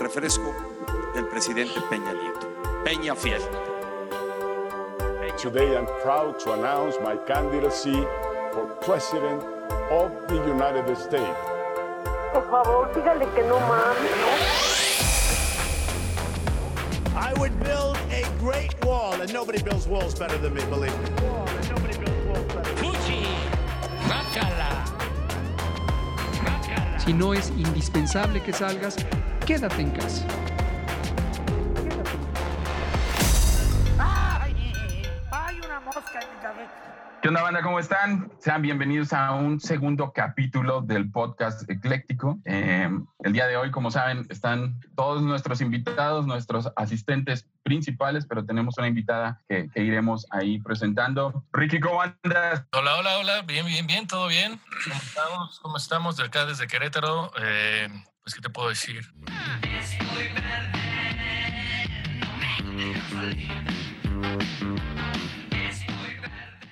[0.00, 0.54] refresco
[1.14, 2.48] del presidente Peña Nieto.
[2.84, 3.42] Peña Fiel.
[5.38, 8.04] Today I'm proud to announce my candidacy
[8.52, 9.42] for President
[9.90, 11.38] of the United States.
[12.32, 14.10] Por favor, dígale que no mames.
[17.16, 21.06] I would build a great wall, and nobody builds walls better than me, believe me.
[26.98, 28.96] Si no es indispensable que salgas,
[29.46, 30.26] quédate en casa.
[37.22, 37.60] ¿Qué onda, banda?
[37.62, 38.32] ¿Cómo están?
[38.38, 42.38] Sean bienvenidos a un segundo capítulo del podcast Ecléctico.
[42.46, 48.46] Eh, el día de hoy, como saben, están todos nuestros invitados, nuestros asistentes principales, pero
[48.46, 51.44] tenemos una invitada que, que iremos ahí presentando.
[51.52, 52.64] Ricky, ¿cómo andas?
[52.72, 53.42] Hola, hola, hola.
[53.42, 54.58] Bien, bien, bien, todo bien.
[54.84, 55.60] ¿Cómo estamos?
[55.60, 56.16] ¿Cómo estamos?
[56.16, 57.32] De acá desde Querétaro.
[57.38, 57.88] Eh,
[58.22, 59.00] pues, ¿qué te puedo decir?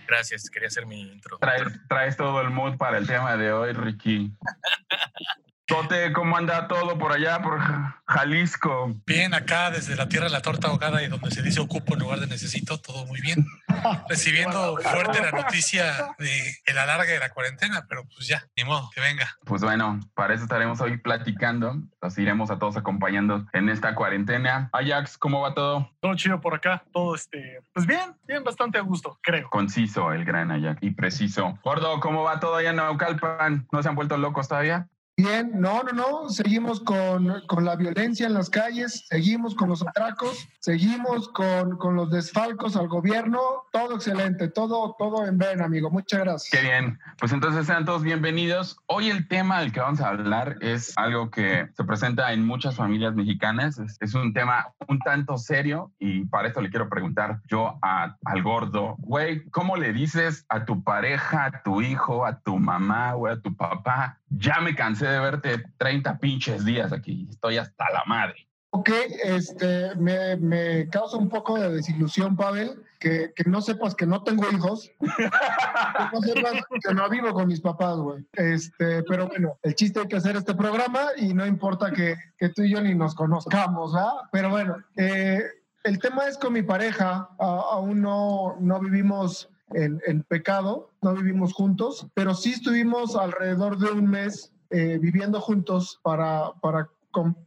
[0.07, 1.39] Gracias, quería hacer mi intro.
[1.39, 4.33] Traes, traes todo el mood para el tema de hoy, Ricky.
[5.69, 7.61] Tote, ¿cómo anda todo por allá, por
[8.07, 8.91] Jalisco?
[9.05, 12.01] Bien, acá desde la tierra de la torta ahogada y donde se dice ocupo en
[12.01, 13.45] lugar de necesito, todo muy bien.
[14.09, 18.89] Recibiendo fuerte la noticia de el alargue de la cuarentena, pero pues ya, ni modo,
[18.95, 19.37] que venga.
[19.45, 21.77] Pues bueno, para eso estaremos hoy platicando.
[22.01, 24.71] Los iremos a todos acompañando en esta cuarentena.
[24.73, 25.93] Ajax, ¿cómo va todo?
[26.01, 29.51] Todo chido por acá, todo este, pues bien, bien, bastante a gusto, creo.
[29.51, 31.59] Conciso el gran Ajax y preciso.
[31.63, 33.69] Gordo, ¿cómo va todo allá en Naucalpan?
[33.71, 34.89] ¿No se han vuelto locos todavía?
[35.19, 39.85] Bien, no, no, no, seguimos con, con, la violencia en las calles, seguimos con los
[39.85, 43.41] atracos, seguimos con, con, los desfalcos al gobierno,
[43.73, 46.51] todo excelente, todo, todo en ven, amigo, muchas gracias.
[46.53, 48.77] Qué bien, pues entonces sean todos bienvenidos.
[48.87, 52.77] Hoy el tema del que vamos a hablar es algo que se presenta en muchas
[52.77, 57.77] familias mexicanas, es, un tema un tanto serio y para esto le quiero preguntar yo
[57.83, 62.57] a, al gordo, güey, ¿cómo le dices a tu pareja, a tu hijo, a tu
[62.57, 64.18] mamá, güey, a tu papá?
[64.31, 67.27] Ya me cansé de verte 30 pinches días aquí.
[67.31, 68.49] Estoy hasta la madre.
[68.71, 68.91] Ok,
[69.25, 74.23] este, me, me causa un poco de desilusión, Pavel, que, que, no sepas que no
[74.23, 75.31] tengo hijos, que
[76.13, 78.27] no sepas que no vivo con mis papás, güey.
[78.33, 82.51] Este, pero bueno, el chiste hay que hacer este programa y no importa que, que
[82.51, 84.29] tú y yo ni nos conozcamos, ¿ah?
[84.33, 85.43] Pero bueno, eh,
[85.85, 91.53] el tema es con mi pareja, aún no, no vivimos en, en, pecado, no vivimos
[91.53, 96.91] juntos, pero sí estuvimos alrededor de un mes eh, viviendo juntos para, para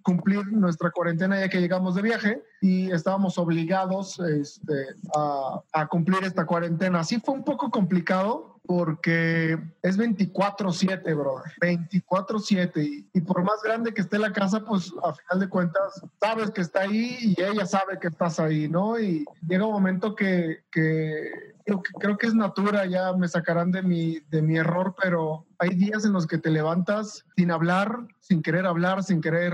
[0.02, 6.46] cumplir nuestra cuarentena ya que llegamos de viaje y estábamos obligados este, a, cumplir esta
[6.46, 7.04] cuarentena.
[7.04, 11.42] Sí fue un poco complicado porque es 24/7, bro.
[11.60, 16.02] 24/7 y, y, por más grande que esté la casa, pues a final de cuentas
[16.20, 19.00] sabes que está ahí y ella sabe que estás ahí, ¿no?
[19.00, 21.52] Y llega un momento que, que
[22.00, 26.06] creo, que es natura, ya me sacarán de mi, de mi error, pero hay días
[26.06, 29.54] en los que te levantas sin hablar, sin querer hablar, sin querer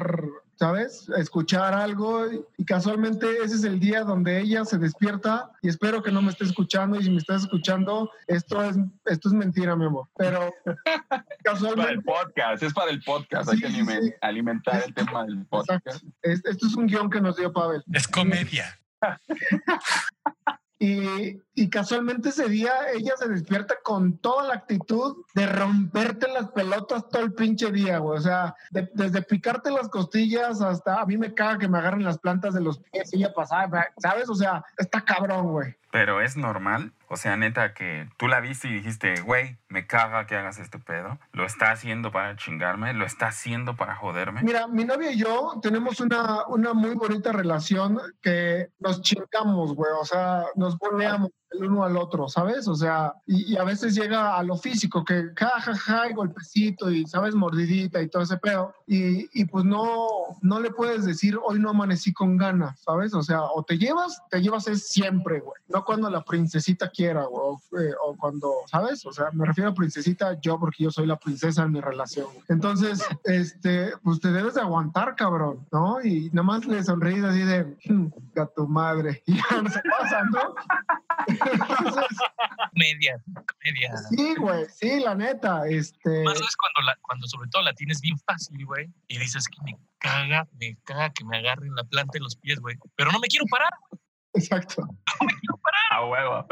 [0.58, 1.08] ¿sabes?
[1.18, 2.26] Escuchar algo
[2.58, 6.32] y casualmente ese es el día donde ella se despierta y espero que no me
[6.32, 8.76] esté escuchando y si me estás escuchando, esto es,
[9.06, 10.52] esto es mentira, mi amor, pero
[11.44, 11.82] casualmente...
[11.82, 14.14] Es para el podcast, es para el podcast, sí, hay que sí.
[14.22, 16.04] alimentar el tema del podcast.
[16.22, 17.84] Esto es un guion que nos dio Pavel.
[17.94, 18.80] Es comedia.
[20.80, 26.52] Y, y, casualmente ese día ella se despierta con toda la actitud de romperte las
[26.52, 28.20] pelotas todo el pinche día, güey.
[28.20, 32.04] O sea, de, desde picarte las costillas hasta a mí me caga que me agarren
[32.04, 34.30] las plantas de los pies y ella pasaba, ¿sabes?
[34.30, 35.76] O sea, está cabrón, güey.
[35.92, 40.28] Pero es normal, o sea, neta, que tú la viste y dijiste, güey, me caga
[40.28, 41.18] que hagas este pedo.
[41.32, 44.42] Lo está haciendo para chingarme, lo está haciendo para joderme.
[44.44, 49.92] Mira, mi novia y yo tenemos una, una muy bonita relación que nos chingamos, güey.
[50.00, 52.68] O sea, nos volteamos el uno al otro, ¿sabes?
[52.68, 56.14] O sea, y, y, a veces llega a lo físico, que ja, ja, ja, y
[56.14, 57.36] golpecito y, ¿sabes?
[57.36, 58.74] Mordidita y todo ese pedo.
[58.86, 60.08] Y, y, pues no,
[60.42, 63.14] no le puedes decir, hoy no amanecí con ganas, ¿sabes?
[63.14, 65.62] O sea, o te llevas, te llevas es siempre, güey.
[65.70, 69.06] No cuando la princesita quiera, güey, o, eh, o, cuando, ¿sabes?
[69.06, 72.28] O sea, me refiero a princesita yo porque yo soy la princesa en mi relación.
[72.50, 76.02] Entonces, este, pues te debes de aguantar, cabrón, ¿no?
[76.04, 78.08] Y nada más le sonreís así de, hm,
[78.38, 79.24] a tu madre.
[79.28, 80.56] Y ya no se pasa, ¿no?
[82.72, 83.98] Comedia, comedia.
[84.10, 85.68] Sí, güey, sí, la neta.
[85.68, 86.24] Este...
[86.24, 89.58] Más es cuando, la, cuando sobre todo la tienes bien fácil, güey, y dices que
[89.64, 92.78] me caga, me caga que me agarren la planta en los pies, güey.
[92.96, 93.70] Pero no me quiero parar.
[94.34, 94.82] Exacto.
[94.82, 95.57] No me quiero.
[95.98, 96.46] A huevo.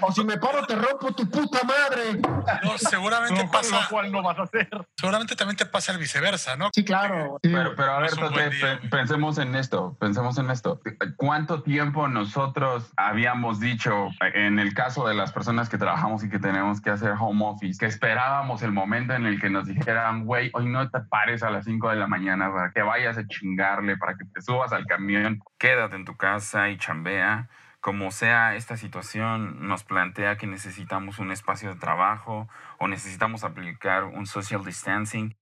[0.00, 2.20] O si me paro, te rompo tu puta madre.
[2.64, 3.80] No, seguramente pasa.
[3.82, 4.68] lo cual no vas a hacer.
[4.96, 6.70] Seguramente también te pasa el viceversa, ¿no?
[6.72, 7.38] Sí, claro.
[7.42, 7.50] sí.
[7.52, 8.78] Pero, pero a ver, día.
[8.80, 10.80] pe- pensemos en esto, pensemos en esto.
[11.16, 16.38] ¿Cuánto tiempo nosotros habíamos dicho, en el caso de las personas que trabajamos y que
[16.38, 20.50] tenemos que hacer home office, que esperábamos el momento en el que nos dijeran, güey,
[20.54, 23.96] hoy no te pares a las 5 de la mañana para que vayas a chingarle,
[23.96, 27.48] para que te subas al camión, quédate en tu casa y chambea?
[27.80, 32.48] Como sea, esta situación nos plantea que necesitamos un espacio de trabajo
[32.78, 35.36] o necesitamos aplicar un social distancing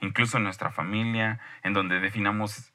[0.00, 2.71] incluso en nuestra familia, en donde definamos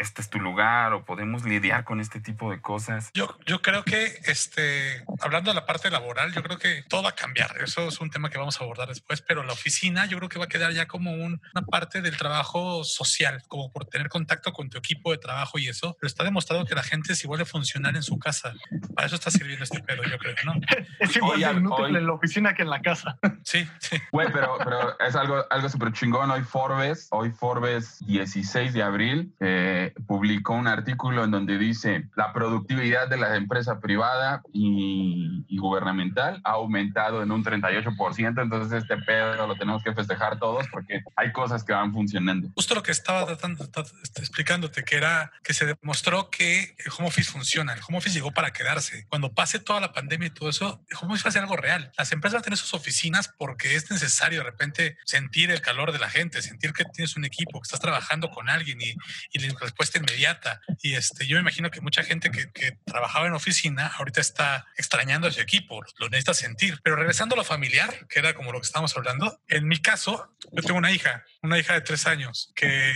[0.00, 3.10] este es tu lugar o podemos lidiar con este tipo de cosas.
[3.14, 7.10] Yo, yo creo que, este, hablando de la parte laboral, yo creo que todo va
[7.10, 7.56] a cambiar.
[7.62, 10.38] Eso es un tema que vamos a abordar después, pero la oficina yo creo que
[10.38, 14.52] va a quedar ya como un- una parte del trabajo social, como por tener contacto
[14.52, 15.96] con tu equipo de trabajo y eso.
[16.00, 18.52] Pero está demostrado que la gente es igual de funcional en su casa.
[18.94, 20.54] Para eso está sirviendo este pedo, yo creo, ¿no?
[20.98, 23.18] Es igual Hoy de inútil hoy- en la oficina que en la casa.
[23.44, 23.96] Sí, sí.
[24.12, 26.30] Güey, pero, pero es algo, algo súper chingón.
[26.30, 32.32] Hoy Forbes, hoy Forbes 16 de abril, eh, publicó un artículo en donde dice la
[32.32, 38.42] productividad de la empresa privada y, y gubernamental ha aumentado en un 38%.
[38.42, 42.48] Entonces este pedo lo tenemos que festejar todos porque hay cosas que van funcionando.
[42.54, 43.64] Justo lo que estaba tratando,
[44.02, 47.72] este, explicándote, que era que se demostró que el home office funciona.
[47.72, 49.06] El home office llegó para quedarse.
[49.08, 51.56] Cuando pase toda la pandemia y todo eso, el home office va a ser algo
[51.56, 51.92] real.
[51.96, 55.92] Las empresas van a tener sus oficinas porque es necesario de repente sentir el calor
[55.92, 58.94] de la gente, sentir que tienes un equipo, que estás trabajando con alguien y,
[59.32, 59.46] y la
[59.80, 60.60] respuesta inmediata.
[60.82, 64.66] Y este, yo me imagino que mucha gente que, que trabajaba en oficina ahorita está
[64.76, 66.80] extrañando a su equipo, lo necesita sentir.
[66.82, 70.34] Pero regresando a lo familiar, que era como lo que estábamos hablando, en mi caso,
[70.52, 72.92] yo tengo una hija, una hija de tres años, que,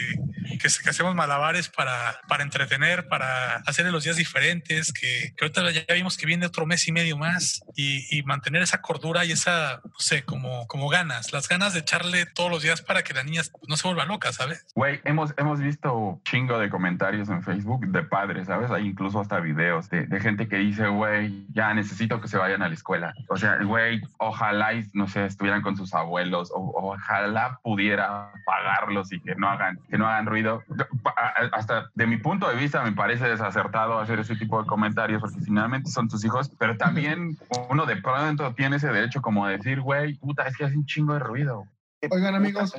[0.60, 5.70] que, que hacemos malabares para, para entretener, para hacerle los días diferentes, que, que ahorita
[5.70, 9.32] ya vimos que viene otro mes y medio más y, y mantener esa cordura y
[9.32, 13.14] esa, no sé, como, como ganas, las ganas de echarle todos los días para que
[13.14, 14.66] la niña no se vuelva loca, ¿sabes?
[14.75, 18.70] Güey, hemos, hemos visto chingo de comentarios en Facebook de padres, ¿sabes?
[18.70, 22.62] Hay incluso hasta videos de, de gente que dice, güey, ya necesito que se vayan
[22.62, 23.14] a la escuela.
[23.28, 29.12] O sea, güey, ojalá, y, no sé, estuvieran con sus abuelos, o, ojalá pudiera pagarlos
[29.12, 30.62] y que no hagan, que no hagan ruido.
[31.52, 35.40] Hasta de mi punto de vista me parece desacertado hacer ese tipo de comentarios porque
[35.40, 37.37] finalmente son tus hijos, pero también
[37.70, 40.87] uno de pronto tiene ese derecho como de decir, güey, puta, es que hace un
[40.87, 41.67] chingo de ruido.
[42.10, 42.74] Oigan, amigos,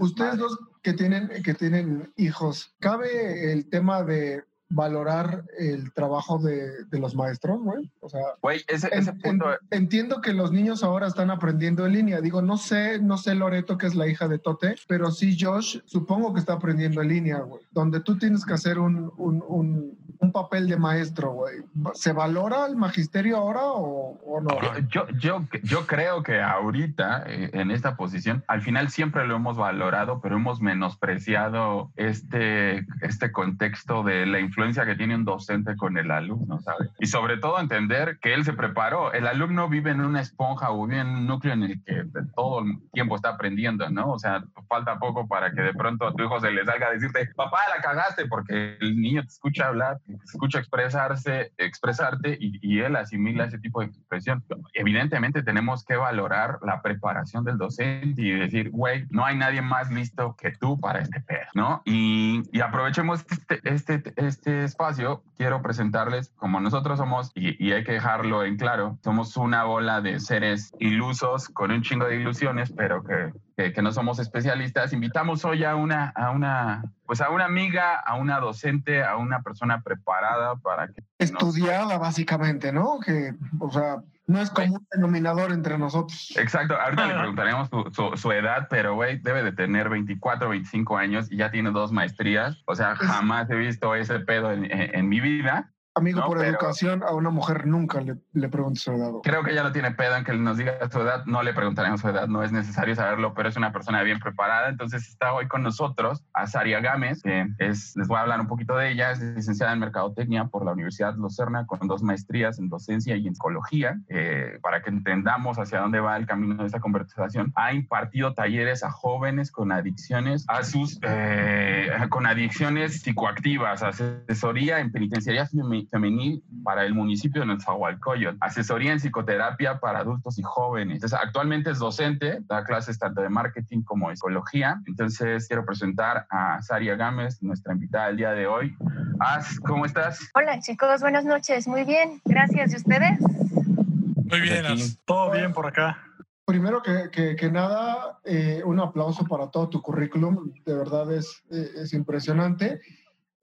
[0.00, 6.84] Ustedes dos que tienen, que tienen hijos, ¿cabe el tema de valorar el trabajo de,
[6.86, 7.90] de los maestros, güey?
[8.00, 9.46] O sea, Güey, ese, ese en- punto...
[9.70, 12.20] entiendo que los niños ahora están aprendiendo en línea.
[12.20, 15.80] Digo, no sé, no sé Loreto, que es la hija de Tote, pero sí Josh,
[15.86, 17.60] supongo que está aprendiendo en línea, güey.
[17.72, 21.56] Donde tú tienes que hacer un, un, un, un papel de maestro, güey.
[21.94, 24.50] ¿Se valora el magisterio ahora o, o no?
[24.88, 29.56] Yo, yo, yo creo que ahorita, eh, en esta posición, al final siempre lo hemos
[29.56, 35.96] valorado, pero hemos menospreciado este, este contexto de la influencia que tiene un docente con
[35.98, 36.90] el alumno, ¿sabes?
[36.98, 39.12] Y sobre todo entender que él se preparó.
[39.12, 42.04] El alumno vive en una esponja o vive en un núcleo en el que
[42.36, 44.12] todo el tiempo está aprendiendo, ¿no?
[44.12, 46.90] O sea, falta poco para que de pronto a tu hijo se le salga a
[46.92, 52.58] decirte, papá, la cagaste, porque el niño te escucha hablar, te escucha expresarse, expresarte y,
[52.62, 54.44] y él asimila ese tipo de expresión.
[54.74, 59.90] Evidentemente tenemos que valorar la preparación del docente y decir, güey, no hay nadie más
[59.90, 61.82] listo que tú para este pedo, ¿no?
[61.84, 67.84] Y, y aprovechemos este, este, este espacio, quiero presentarles, como nosotros somos, y, y hay
[67.84, 72.72] que dejarlo en claro, somos una bola de seres ilusos con un chingo de ilusiones,
[72.72, 74.92] pero que, que, que no somos especialistas.
[74.92, 79.42] Invitamos hoy a una, a una, pues a una amiga, a una docente, a una
[79.42, 83.00] persona preparada para que nos Estudiada, básicamente, ¿no?
[83.00, 86.32] Que, o sea, no es como un denominador entre nosotros.
[86.36, 90.96] Exacto, ahorita le preguntaremos su, su- su edad, pero güey, debe de tener 24, 25
[90.96, 92.62] años y ya tiene dos maestrías.
[92.66, 95.72] O sea, jamás he visto ese pedo en, en- en mi vida.
[95.96, 99.10] Amigo, No, por pero- educación, a una mujer nunca le, le preguntes su edad.
[99.24, 101.24] Creo que ya lo tiene pedo en que nos diga su edad.
[101.26, 104.68] No le preguntaremos su edad, no es necesario saberlo, pero es una persona bien preparada.
[104.68, 108.76] Entonces está hoy con nosotros Azaria Gámez, que es, les voy a hablar un poquito
[108.76, 109.10] de ella.
[109.10, 113.34] Es licenciada en Mercadotecnia por la Universidad Lucerna con dos maestrías en docencia y en
[113.34, 113.98] psicología.
[114.08, 118.84] Eh, para que entendamos hacia dónde va el camino de esta conversación, ha impartido talleres
[118.84, 126.42] a jóvenes con adicciones, a sus, eh, con adicciones psicoactivas, asesoría en penitenciaría femi- femenil
[126.64, 130.96] para el municipio de Nezahualcóyotl, asesoría en psicoterapia para adultos y jóvenes.
[130.96, 134.80] Entonces, actualmente es docente, da clases tanto de marketing como de psicología.
[134.86, 138.76] Entonces, quiero presentar a Saria Gámez, nuestra invitada del día de hoy.
[139.18, 140.30] As, ¿cómo estás?
[140.34, 141.68] Hola chicos, buenas noches.
[141.68, 142.72] Muy bien, gracias.
[142.72, 143.20] ¿Y ustedes?
[143.20, 144.64] Muy bien,
[145.04, 145.98] todo bien por acá.
[146.44, 150.52] Primero que, que, nada, eh, un aplauso para todo tu currículum.
[150.64, 152.80] De verdad es, eh, es impresionante.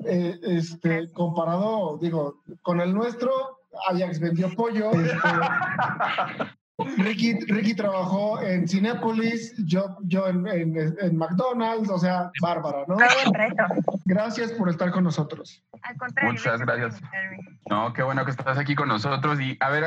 [0.05, 3.31] Eh, este, comparado, digo, con el nuestro,
[3.89, 4.91] Ajax vendió pollo.
[4.91, 5.17] Este,
[6.77, 12.97] Ricky, Ricky trabajó en Cinépolis, yo, yo en, en, McDonald's, o sea, bárbara, ¿no?
[14.05, 15.63] Gracias por estar con nosotros.
[16.21, 17.01] Muchas gracias.
[17.69, 19.41] No, qué bueno que estás aquí con nosotros.
[19.41, 19.85] Y a ver,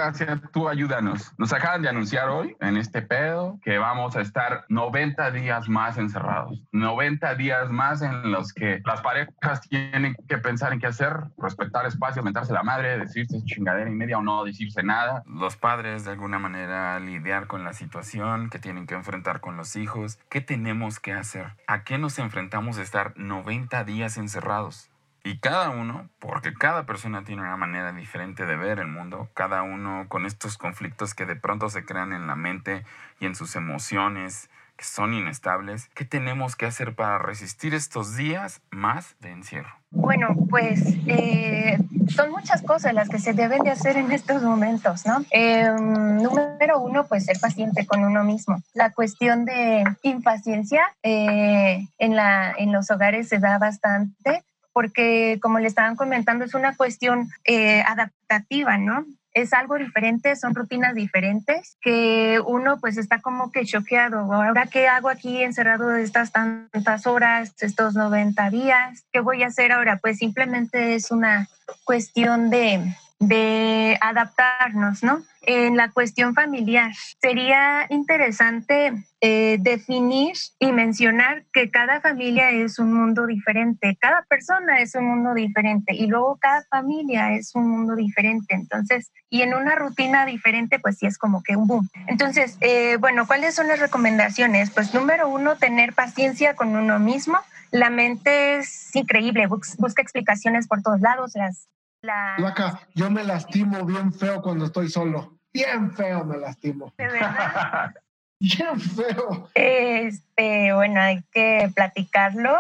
[0.53, 1.33] tú ayúdanos.
[1.39, 5.97] Nos acaban de anunciar hoy en este pedo que vamos a estar 90 días más
[5.97, 6.63] encerrados.
[6.73, 11.87] 90 días más en los que las parejas tienen que pensar en qué hacer, respetar
[11.87, 15.23] espacio, mentarse la madre, decirse chingadera y media o no decirse nada.
[15.27, 19.77] Los padres de alguna manera lidiar con la situación que tienen que enfrentar con los
[19.77, 20.19] hijos.
[20.29, 21.55] ¿Qué tenemos que hacer?
[21.67, 24.91] ¿A qué nos enfrentamos de estar 90 días encerrados?
[25.23, 29.63] Y cada uno, porque cada persona tiene una manera diferente de ver el mundo, cada
[29.63, 32.85] uno con estos conflictos que de pronto se crean en la mente
[33.21, 34.50] y en sus emociones,
[34.81, 39.69] que son inestables, ¿qué tenemos que hacer para resistir estos días más de encierro?
[39.91, 41.77] Bueno, pues eh,
[42.09, 45.23] son muchas cosas las que se deben de hacer en estos momentos, ¿no?
[45.33, 48.63] Em, número uno, pues ser paciente con uno mismo.
[48.73, 55.59] La cuestión de impaciencia eh, en, la, en los hogares se da bastante porque como
[55.59, 59.05] le estaban comentando, es una cuestión eh, adaptativa, ¿no?
[59.41, 64.31] Es algo diferente, son rutinas diferentes, que uno pues está como que choqueado.
[64.33, 69.05] Ahora, ¿qué hago aquí encerrado estas tantas horas, estos 90 días?
[69.11, 69.97] ¿Qué voy a hacer ahora?
[69.97, 71.49] Pues simplemente es una
[71.85, 75.23] cuestión de, de adaptarnos, ¿no?
[75.43, 82.95] En la cuestión familiar, sería interesante eh, definir y mencionar que cada familia es un
[82.95, 87.95] mundo diferente, cada persona es un mundo diferente y luego cada familia es un mundo
[87.95, 88.55] diferente.
[88.55, 91.89] Entonces, y en una rutina diferente, pues sí es como que un boom.
[92.07, 94.71] Entonces, eh, bueno, ¿cuáles son las recomendaciones?
[94.71, 97.39] Pues número uno, tener paciencia con uno mismo.
[97.71, 101.69] La mente es increíble, busca explicaciones por todos lados, las
[102.03, 102.79] la...
[102.95, 105.39] yo me lastimo bien feo cuando estoy solo.
[105.53, 106.93] Bien feo me lastimo.
[106.97, 107.95] ¿De verdad?
[108.41, 109.51] bien feo.
[109.55, 112.57] Este, bueno, hay que platicarlo.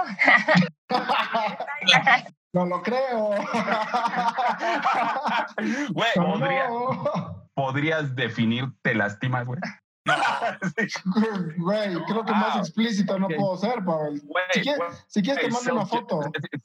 [2.52, 3.30] no lo creo.
[5.90, 6.11] Güey,
[7.54, 9.61] ¿podrías definir te lastimas, güey?
[10.04, 10.14] No.
[11.59, 14.23] Güey, creo que más explícito no puedo ser, Pavel.
[14.52, 16.21] si, quieres, si quieres te mando una foto.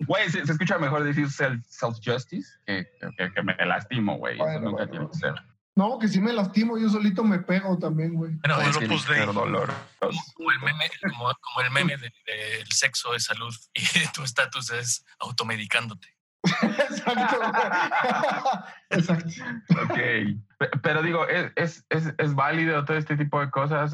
[0.08, 2.88] Güey, se, escucha mejor decir self-justice que,
[3.34, 4.39] que, me lastimo, güey.
[4.39, 5.34] Eso nunca tiene que ser.
[5.75, 8.32] No, que si me lastimo, yo solito me pego también, güey.
[8.36, 9.74] Bueno, es que dolor.
[10.00, 13.82] Como el meme, como, como el meme del de, sexo es salud y
[14.13, 16.14] tu estatus es automedicándote.
[16.90, 17.38] Exacto.
[18.90, 19.30] Exacto.
[19.84, 20.00] Ok.
[20.82, 23.94] Pero digo, es, es, es, válido todo este tipo de cosas.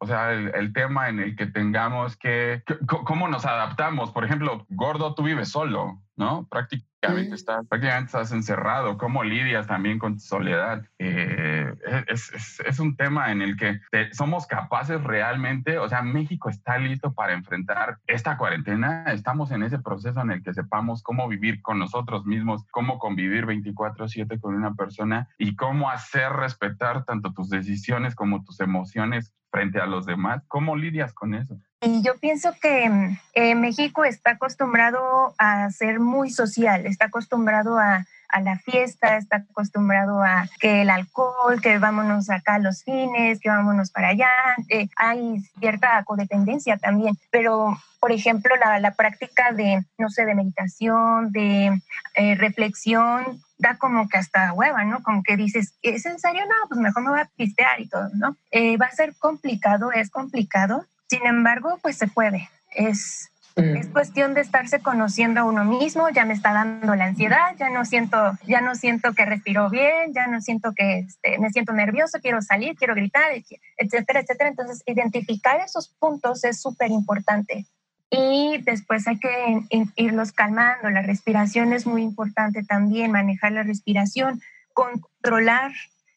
[0.00, 4.10] o sea, el, tema en el que tengamos que, ¿Cómo nos adaptamos?
[4.10, 6.48] Por ejemplo, Gordo, tú vives solo, ¿no?
[6.50, 8.98] Prácticamente prácticamente, estás, prácticamente estás encerrado.
[8.98, 10.84] ¿Cómo lidias también con tu soledad?
[10.98, 11.72] Eh,
[12.08, 13.80] es, es, es, un tema en el que
[14.12, 19.04] somos capaces realmente, o sea, México está listo para enfrentar esta cuarentena.
[19.12, 23.46] Estamos en ese proceso en el que sepamos cómo vivir con nosotros mismos, cómo convivir
[23.46, 29.80] 24/7 con una persona y cómo hacer respetar tanto tus decisiones como tus emociones frente
[29.80, 30.42] a los demás.
[30.48, 31.58] ¿Cómo lidias con eso?
[31.82, 32.90] Y yo pienso que
[33.34, 38.06] eh, México está acostumbrado a ser muy social, está acostumbrado a,
[38.42, 43.48] la fiesta, está acostumbrado a que el alcohol, que vámonos acá a los fines, que
[43.48, 44.30] vámonos para allá.
[44.68, 50.34] Eh, hay cierta codependencia también, pero por ejemplo, la, la práctica de, no sé, de
[50.34, 51.80] meditación, de
[52.14, 55.02] eh, reflexión, da como que hasta hueva, ¿no?
[55.02, 56.42] Como que dices, ¿es en serio?
[56.46, 58.36] No, pues mejor me voy a pistear y todo, ¿no?
[58.80, 62.48] va a ser complicado, es complicado, sin embargo, pues se puede.
[62.74, 67.56] Es, es cuestión de estarse conociendo a uno mismo, ya me está dando la ansiedad,
[67.58, 71.50] ya no siento, ya no siento que respiro bien, ya no siento que este, me
[71.50, 73.32] siento nervioso, quiero salir, quiero gritar,
[73.76, 74.50] etcétera, etcétera.
[74.50, 77.66] Entonces, identificar esos puntos es súper importante.
[78.10, 79.62] Y después hay que
[79.96, 80.90] irlos calmando.
[80.90, 84.40] La respiración es muy importante también, manejar la respiración,
[84.72, 85.72] controlar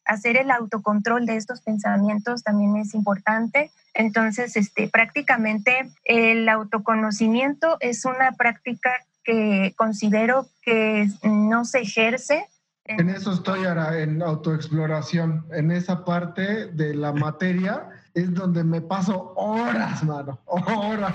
[0.05, 3.71] hacer el autocontrol de estos pensamientos también es importante.
[3.93, 8.91] Entonces, este, prácticamente el autoconocimiento es una práctica
[9.23, 12.45] que considero que no se ejerce
[12.85, 15.45] En eso estoy ahora, en autoexploración.
[15.51, 20.39] En esa parte de la materia es donde me paso horas, mano.
[20.45, 21.13] Horas.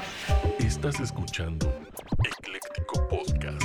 [0.58, 1.72] Estás escuchando
[2.24, 3.62] Ecléctico Podcast.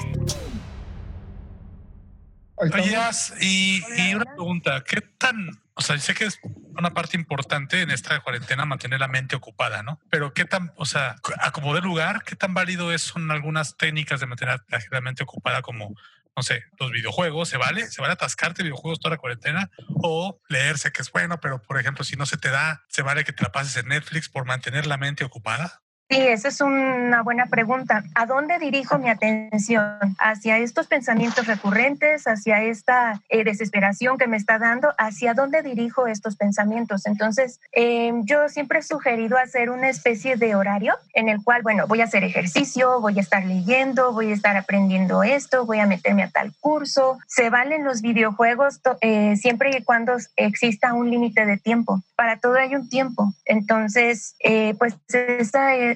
[2.55, 2.95] Oye,
[3.41, 6.39] y, y una pregunta, ¿qué tan, o sea, sé que es
[6.77, 9.99] una parte importante en esta cuarentena mantener la mente ocupada, ¿no?
[10.09, 13.75] Pero qué tan, o sea, a como de lugar, qué tan válido es son algunas
[13.75, 14.61] técnicas de mantener
[14.91, 15.95] la mente ocupada como
[16.35, 17.87] no sé, los videojuegos, ¿se vale?
[17.87, 19.69] ¿Se vale atascarte videojuegos toda la cuarentena?
[20.01, 23.23] O leerse, que es bueno, pero por ejemplo, si no se te da, ¿se vale
[23.23, 25.82] que te la pases en Netflix por mantener la mente ocupada?
[26.09, 28.03] Sí, esa es una buena pregunta.
[28.13, 29.97] ¿A dónde dirijo mi atención?
[30.19, 32.27] ¿Hacia estos pensamientos recurrentes?
[32.27, 34.93] ¿Hacia esta eh, desesperación que me está dando?
[34.97, 37.07] ¿Hacia dónde dirijo estos pensamientos?
[37.07, 41.87] Entonces, eh, yo siempre he sugerido hacer una especie de horario en el cual, bueno,
[41.87, 45.87] voy a hacer ejercicio, voy a estar leyendo, voy a estar aprendiendo esto, voy a
[45.87, 47.17] meterme a tal curso.
[47.27, 52.03] Se valen los videojuegos eh, siempre y cuando exista un límite de tiempo.
[52.15, 53.33] Para todo hay un tiempo.
[53.45, 54.35] Entonces,
[54.77, 54.95] pues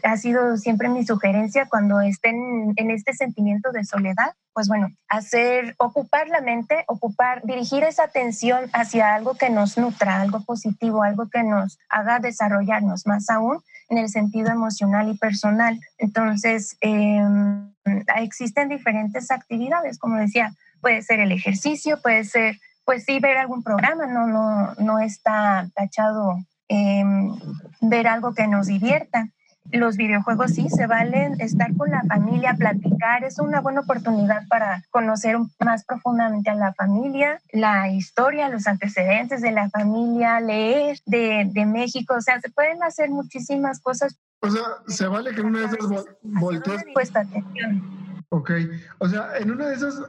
[0.04, 5.76] ha sido siempre mi sugerencia cuando estén en este sentimiento de soledad, pues bueno, hacer,
[5.78, 11.30] ocupar la mente, ocupar, dirigir esa atención hacia algo que nos nutra, algo positivo, algo
[11.30, 15.80] que nos haga desarrollarnos más aún en el sentido emocional y personal.
[15.98, 17.72] Entonces, em,
[18.16, 23.64] existen diferentes actividades, como decía, puede ser el ejercicio, puede ser, pues sí, ver algún
[23.64, 26.38] programa, no, no, no está tachado
[26.68, 27.36] em,
[27.82, 29.30] ver algo que nos divierta
[29.72, 34.84] los videojuegos sí se valen, estar con la familia, platicar, es una buena oportunidad para
[34.90, 41.50] conocer más profundamente a la familia, la historia, los antecedentes de la familia, leer de,
[41.52, 44.18] de México, o sea, se pueden hacer muchísimas cosas.
[44.42, 46.84] O sea, se vale que una esas voltees.
[46.94, 48.52] Puesta atención Ok,
[48.98, 50.02] o sea, en una de esas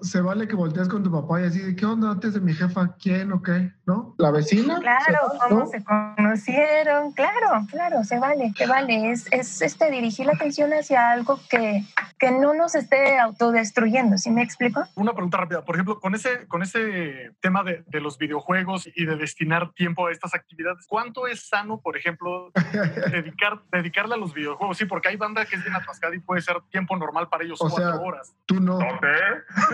[0.00, 2.54] se vale que voltees con tu papá y así, ¿de qué onda antes de mi
[2.54, 2.96] jefa?
[2.98, 3.70] ¿Quién o qué?
[3.84, 4.14] ¿No?
[4.16, 4.78] ¿La vecina?
[4.80, 5.18] Claro,
[5.50, 9.10] cómo se conocieron, claro, claro, se vale, se vale.
[9.10, 11.84] Es, es este, dirigir la atención hacia algo que,
[12.18, 14.84] que no nos esté autodestruyendo, ¿sí me explico?
[14.94, 19.04] Una pregunta rápida, por ejemplo, con ese, con ese tema de, de los videojuegos y
[19.04, 22.50] de destinar tiempo a estas actividades, ¿cuánto es sano, por ejemplo,
[23.10, 24.78] dedicar, dedicarle a los videojuegos?
[24.78, 27.60] Sí, porque hay banda que es bien atascada y puede ser tiempo normal para ellos
[27.60, 28.34] o sea, horas.
[28.46, 28.78] Tú no.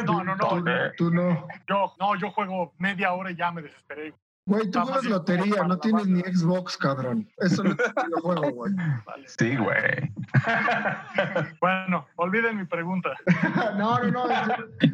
[0.05, 0.63] No, no, no.
[0.97, 1.47] Tú, no.
[1.69, 4.15] Yo, no, yo juego media hora y ya me desesperé.
[4.47, 7.27] Güey, tú juegas lotería, no tienes ni Xbox, cabrón.
[7.39, 7.79] Eso no es
[8.11, 8.73] lo juego, güey.
[9.27, 10.13] Sí, güey.
[11.61, 13.11] bueno, olviden mi pregunta.
[13.79, 14.25] no, no, no.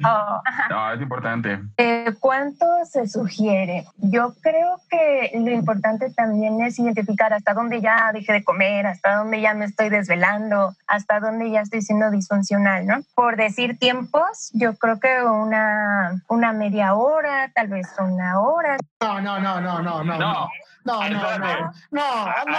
[0.04, 0.42] Oh.
[0.70, 1.58] No, es importante.
[1.76, 3.86] Eh, ¿Cuánto se sugiere?
[3.96, 9.16] Yo creo que lo importante también es identificar hasta dónde ya dejé de comer, hasta
[9.16, 13.00] dónde ya me estoy desvelando, hasta dónde ya estoy siendo disfuncional, ¿no?
[13.16, 18.76] Por decir tiempos, yo creo que una, una media hora, tal vez una hora.
[19.00, 20.18] No, no, no, no, no, no.
[20.18, 20.48] No.
[20.82, 22.02] No, no, no, no,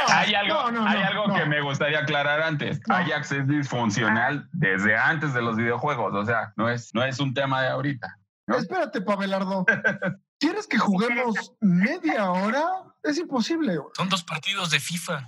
[0.09, 2.79] Hay algo, hay algo que me gustaría aclarar antes.
[2.87, 7.33] Ajax es disfuncional desde antes de los videojuegos, o sea, no es, no es un
[7.33, 8.19] tema de ahorita.
[8.47, 9.65] Espérate, Pabelardo.
[10.39, 12.63] ¿Quieres que juguemos media hora?
[13.03, 13.77] Es imposible.
[13.95, 15.27] Son dos partidos de FIFA.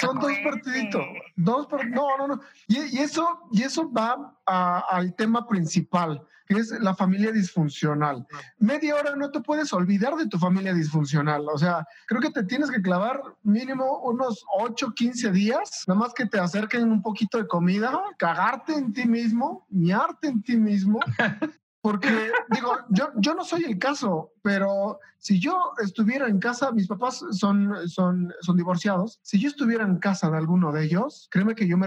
[0.00, 1.02] Son dos partiditos.
[1.36, 2.40] Dos no, no, no.
[2.66, 8.26] Y, eso, y eso va al tema principal, que es la familia disfuncional.
[8.58, 11.46] Media hora no te puedes olvidar de tu familia disfuncional.
[11.52, 16.14] O sea, creo que te tienes que clavar mínimo unos 8, 15 días, nada más
[16.14, 21.00] que te acerquen un poquito de comida, cagarte en ti mismo, miarte en ti mismo
[21.82, 26.88] porque, digo, yo, yo no soy el caso, pero si yo estuviera en casa, mis
[26.88, 31.54] papás son, son, son divorciados, si yo estuviera en casa de alguno de ellos, créeme
[31.54, 31.86] que yo me,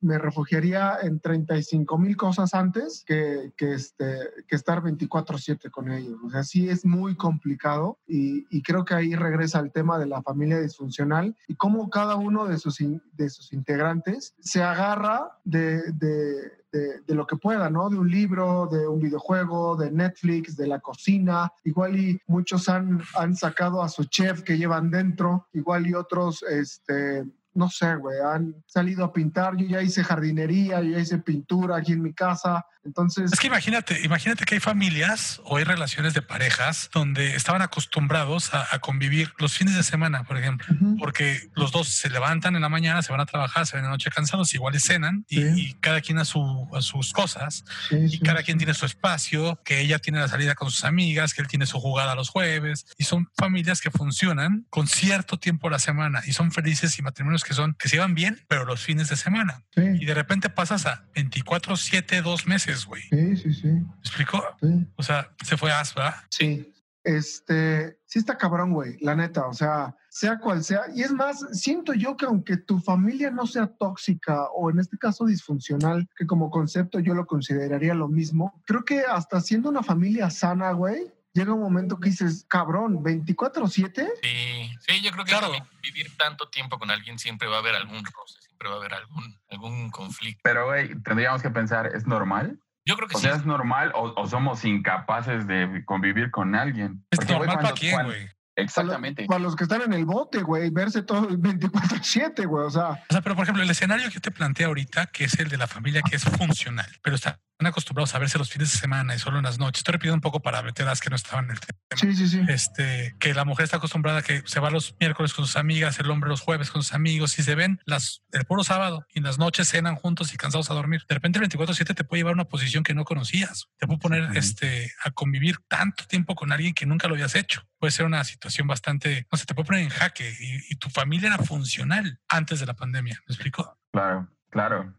[0.00, 6.18] me refugiaría en 35 mil cosas antes que, que, este, que estar 24/7 con ellos.
[6.24, 10.06] O sea, sí es muy complicado y, y, creo que ahí regresa el tema de
[10.06, 12.78] la familia disfuncional y cómo cada uno de sus,
[13.12, 17.90] de sus integrantes se agarra de, de de, lo que pueda, ¿no?
[17.90, 21.52] De un libro, de un videojuego, de Netflix, de la cocina.
[21.64, 26.42] Igual y muchos han, han sacado a su chef que llevan dentro, igual y otros,
[26.42, 27.24] este,
[27.54, 29.56] no sé, güey, han salido a pintar.
[29.56, 32.64] Yo ya hice jardinería, yo ya hice pintura aquí en mi casa.
[32.84, 33.32] Entonces.
[33.32, 38.52] Es que imagínate, imagínate que hay familias o hay relaciones de parejas donde estaban acostumbrados
[38.54, 40.66] a, convivir los fines de semana, por ejemplo,
[40.98, 43.90] porque los dos se levantan en la mañana, se van a trabajar, se ven en
[43.90, 48.18] la noche cansados, igual y cenan y, cada quien a, su, a sus cosas y
[48.18, 51.48] cada quien tiene su espacio, que ella tiene la salida con sus amigas, que él
[51.48, 55.78] tiene su jugada los jueves y son familias que funcionan con cierto tiempo a la
[55.78, 59.08] semana y son felices y matrimonios que son, que se iban bien, pero los fines
[59.08, 59.64] de semana.
[59.76, 63.02] Y de repente pasas a 24, 7, dos meses, güey.
[63.10, 63.68] Sí, sí, sí.
[63.68, 64.42] ¿Me explico?
[64.60, 64.86] Sí.
[64.96, 66.16] O sea, se fue as, ¿verdad?
[66.30, 66.72] Sí.
[67.04, 70.82] Este, sí está cabrón, güey, la neta, o sea, sea cual sea.
[70.94, 74.96] Y es más, siento yo que aunque tu familia no sea tóxica o en este
[74.98, 79.82] caso disfuncional, que como concepto yo lo consideraría lo mismo, creo que hasta siendo una
[79.82, 84.06] familia sana, güey, llega un momento que dices, cabrón, 24/7.
[84.22, 87.74] Sí, sí, yo creo que también vivir tanto tiempo con alguien siempre va a haber
[87.74, 90.40] algún roce, siempre va a haber algún, algún conflicto.
[90.44, 92.58] Pero, güey, tendríamos que pensar, ¿es normal?
[92.84, 93.26] Yo creo que o sí.
[93.26, 97.04] sea, ¿es normal o, o somos incapaces de convivir con alguien?
[97.10, 98.28] Es Porque, normal para cuando- quién, güey.
[98.56, 99.24] Exactamente.
[99.26, 102.90] Para los que están en el bote, güey, verse todo el 24/7, güey, o sea,
[102.90, 105.48] O sea, pero por ejemplo, el escenario que yo te planteé ahorita, que es el
[105.48, 109.14] de la familia que es funcional, pero están acostumbrados a verse los fines de semana
[109.14, 109.80] y solo en las noches.
[109.80, 111.78] Estoy repitiendo un poco para veteras que no estaban en el tema.
[111.96, 112.40] sí, sí, sí.
[112.48, 115.98] Este, que la mujer está acostumbrada a que se va los miércoles con sus amigas,
[115.98, 119.18] el hombre los jueves con sus amigos y se ven las, el puro sábado y
[119.18, 121.04] en las noches cenan juntos y cansados a dormir.
[121.08, 123.68] De repente el 24-7 te puede llevar a una posición que no conocías.
[123.78, 127.62] Te puede poner este, a convivir tanto tiempo con alguien que nunca lo habías hecho.
[127.78, 130.88] Puede ser una situación bastante, no sé, te puede poner en jaque y, y tu
[130.88, 133.20] familia era funcional antes de la pandemia.
[133.26, 133.78] ¿Me explico?
[133.92, 134.94] Claro, claro.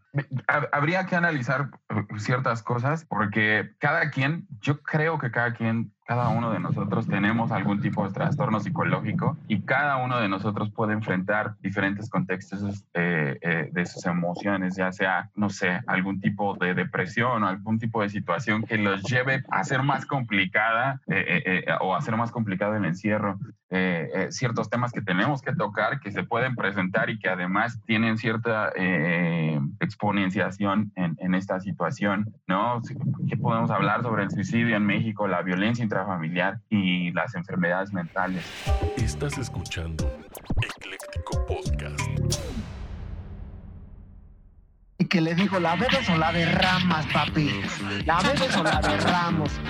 [0.47, 5.91] Hab- Habría que analizar eh, ciertas cosas porque cada quien, yo creo que cada quien,
[6.05, 10.69] cada uno de nosotros tenemos algún tipo de trastorno psicológico y cada uno de nosotros
[10.69, 16.55] puede enfrentar diferentes contextos eh, eh, de sus emociones, ya sea, no sé, algún tipo
[16.55, 21.41] de depresión o algún tipo de situación que los lleve a ser más complicada eh,
[21.45, 23.39] eh, o a ser más complicado el encierro.
[24.29, 28.71] Ciertos temas que tenemos que tocar, que se pueden presentar y que además tienen cierta
[28.75, 29.59] eh,
[30.03, 32.81] exponenciación en, esta situación, ¿no?
[33.29, 38.43] ¿Qué podemos hablar sobre el suicidio en México, la violencia intrafamiliar y las enfermedades mentales?
[38.97, 40.11] Estás escuchando
[40.61, 41.62] Ecléctico Podcast.
[45.13, 47.61] Que le digo, ¿la bebes o la derramas, papi?
[48.03, 49.61] ¿La bebes o la derramos?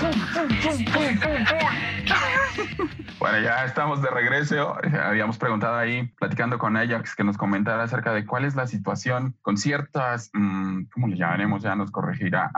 [3.19, 4.77] Bueno, ya estamos de regreso.
[5.01, 9.36] Habíamos preguntado ahí, platicando con Ajax, que nos comentara acerca de cuál es la situación
[9.41, 11.62] con ciertas, mm, ¿cómo le llamaremos?
[11.62, 12.49] Ya nos corregirá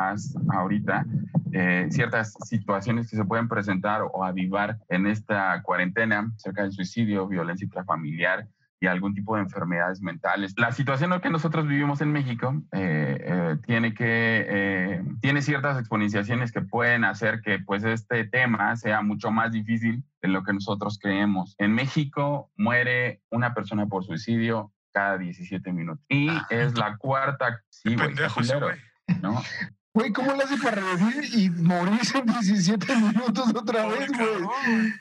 [0.54, 1.06] ahorita.
[1.58, 7.28] eh, ciertas situaciones que se pueden presentar o avivar en esta cuarentena acerca del suicidio,
[7.28, 8.46] violencia intrafamiliar
[8.86, 10.54] y algún tipo de enfermedades mentales.
[10.58, 16.52] La situación que nosotros vivimos en México eh, eh, tiene que eh, tiene ciertas exponenciaciones
[16.52, 21.00] que pueden hacer que pues este tema sea mucho más difícil de lo que nosotros
[21.02, 21.56] creemos.
[21.58, 27.96] En México muere una persona por suicidio cada 17 minutos y es la cuarta sí,
[29.94, 34.94] güey, ¿cómo le hace para revivir y morirse en 17 minutos otra vez, güey?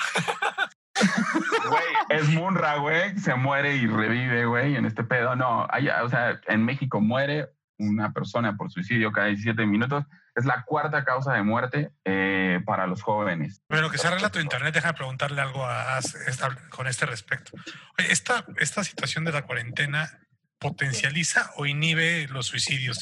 [1.68, 1.84] Güey,
[2.20, 5.34] es Munra, güey, se muere y revive, güey, en este pedo.
[5.36, 10.04] No, hay- o sea, en México muere una persona por suicidio cada 17 minutos.
[10.36, 13.62] Es la cuarta causa de muerte eh, para los jóvenes.
[13.68, 17.06] Pero que se arregla tu internet, deja de preguntarle algo a As esta- con este
[17.06, 17.52] respecto.
[17.98, 20.18] Oye, esta, esta situación de la cuarentena
[20.58, 22.98] potencializa o inhibe los suicidios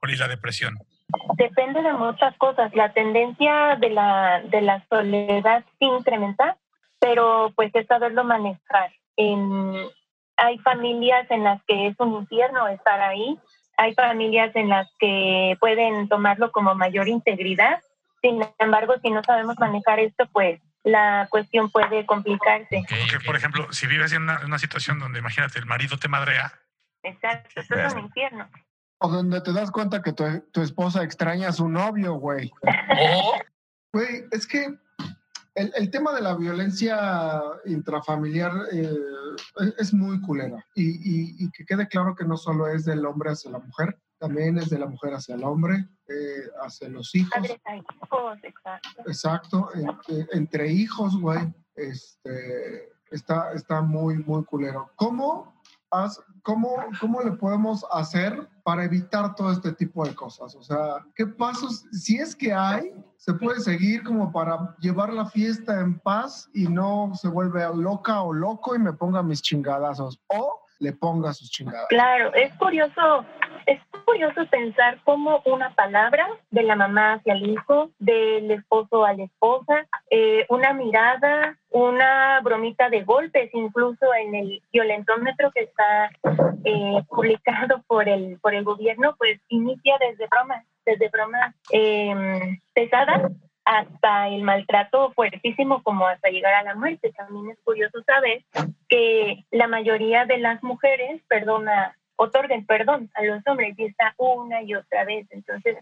[0.00, 0.78] o y la depresión.
[1.36, 2.72] Depende de muchas cosas.
[2.74, 6.56] La tendencia de la, de la soledad sí incrementa,
[7.06, 8.92] pero pues es saberlo manejar.
[9.16, 9.86] En-
[10.36, 13.38] hay familias en las que es un infierno estar ahí,
[13.78, 17.80] hay familias en las que pueden tomarlo como mayor integridad.
[18.20, 22.84] Sin embargo, si no sabemos manejar esto, pues la cuestión puede complicarse.
[22.88, 26.52] Porque, por ejemplo, si vives en una, una situación donde, imagínate, el marido te madrea,
[27.02, 28.48] Exacto, esto es un infierno.
[28.98, 32.50] O donde te das cuenta que tu, tu esposa extraña a su novio, güey.
[33.92, 34.76] Güey, es que
[35.56, 38.90] el, el tema de la violencia intrafamiliar eh,
[39.78, 40.64] es, muy culera.
[40.74, 43.98] Y, y- y que quede claro que no solo es del hombre hacia la mujer,
[44.18, 47.30] también es de la mujer hacia el hombre, eh, hacia los hijos.
[47.34, 49.02] Padres a hijos, exacto.
[49.06, 54.90] Exacto, entre, entre hijos, güey, este, está, está muy, muy culero.
[54.96, 55.55] ¿Cómo,
[56.42, 60.54] cómo, ¿Cómo le podemos hacer para evitar todo este tipo de cosas?
[60.54, 65.26] O sea, ¿qué pasos, si es que hay, se puede seguir como para llevar la
[65.26, 70.20] fiesta en paz y no se vuelve loca o loco y me ponga mis chingadazos?
[70.28, 71.86] O le ponga sus chingadas.
[71.88, 73.24] Claro, es curioso,
[74.06, 79.24] curioso pensar cómo una palabra de la mamá hacia el hijo, del esposo a la
[79.24, 86.10] esposa, eh, una mirada, una bromita de golpes, incluso en el violentómetro que está
[86.64, 93.32] eh, publicado por el por el gobierno, pues inicia desde bromas, desde bromas eh, pesadas
[93.66, 97.12] hasta el maltrato fuertísimo como hasta llegar a la muerte.
[97.12, 98.44] También es curioso saber
[98.88, 104.62] que la mayoría de las mujeres perdona, otorgan perdón a los hombres y está una
[104.62, 105.26] y otra vez.
[105.30, 105.76] Entonces,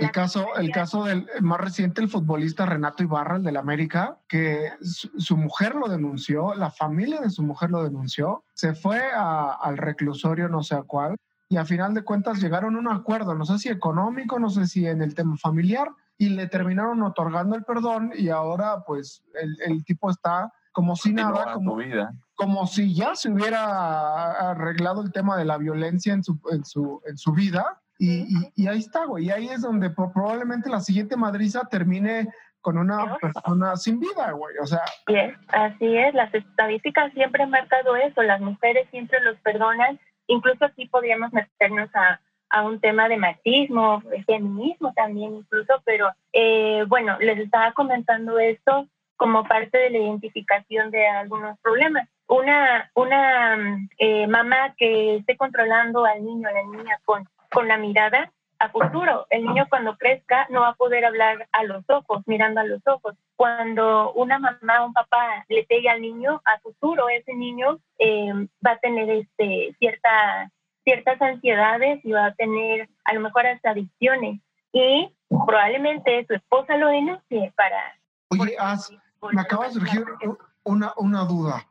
[0.00, 4.70] el caso, el caso del más reciente, el futbolista Renato Ibarra, el del América, que
[4.80, 10.48] su, mujer lo denunció, la familia de su mujer lo denunció, se fue al reclusorio,
[10.48, 11.16] no sé a cuál,
[11.50, 14.66] y a final de cuentas llegaron a un acuerdo, no sé si económico, no sé
[14.66, 19.22] si en el tema familiar, y le terminaron otorgando el perdón y ahora pues
[19.66, 21.76] el, tipo está como si nada, como,
[22.42, 27.00] como si ya se hubiera arreglado el tema de la violencia en su, en su,
[27.06, 29.26] en su vida y, ahí está, güey.
[29.26, 32.28] Y ahí es donde probablemente la siguiente madriza termine
[32.60, 34.56] con una persona sin vida, güey.
[34.60, 34.80] O sea.
[35.06, 36.12] Bien, así es.
[36.12, 38.22] Las estadísticas siempre han marcado eso.
[38.22, 40.00] Las mujeres siempre los perdonan.
[40.26, 46.84] Incluso aquí podríamos meternos a, a un tema de machismo, feminismo también incluso, pero eh,
[46.88, 52.08] bueno, les estaba comentando esto como parte de la identificación de algunos problemas.
[52.28, 57.76] Una, una eh, mamá que esté controlando al niño, a la niña con con la
[57.76, 59.26] mirada a futuro.
[59.30, 62.80] El niño cuando crezca no va a poder hablar a los ojos, mirando a los
[62.86, 63.14] ojos.
[63.36, 68.32] Cuando una mamá o un papá le pegue al niño, a futuro ese niño eh,
[68.64, 70.50] va a tener este, cierta,
[70.84, 74.40] ciertas ansiedades y va a tener a lo mejor hasta adicciones.
[74.72, 77.98] Y probablemente su esposa lo denuncie para...
[78.28, 78.56] Oye,
[79.32, 80.04] me acaba de surgir
[80.62, 81.66] una, una duda.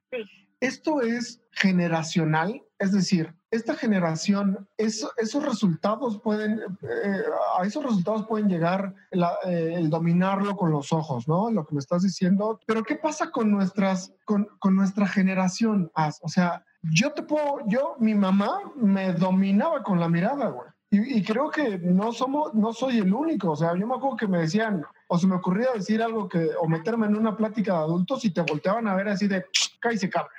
[0.60, 2.62] ¿Esto es generacional?
[2.78, 7.24] Es decir, esta generación, esos resultados pueden, eh,
[7.60, 11.52] a esos resultados pueden llegar eh, el dominarlo con los ojos, ¿no?
[11.52, 12.60] Lo que me estás diciendo.
[12.65, 15.91] Pero ¿qué pasa con nuestras, con, con nuestra generación?
[16.21, 20.69] O sea, yo te puedo, yo, mi mamá me dominaba con la mirada, güey.
[20.93, 23.52] Y, y, creo que no somos, no soy el único.
[23.52, 26.50] O sea, yo me acuerdo que me decían, o se me ocurría decir algo que,
[26.60, 29.45] o meterme en una plática de adultos y te volteaban a ver así de,
[29.82, 30.32] cállese cabrón.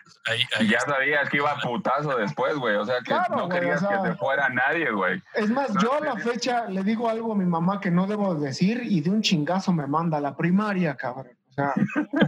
[0.61, 2.77] y ya sabías que iba putazo después, güey.
[2.77, 5.23] O sea, que no querías que te fuera nadie, güey.
[5.35, 8.35] Es más, yo a la fecha le digo algo a mi mamá que no debo
[8.35, 11.37] decir y de un chingazo me manda a la primaria, cabrón.
[11.51, 11.75] O sea.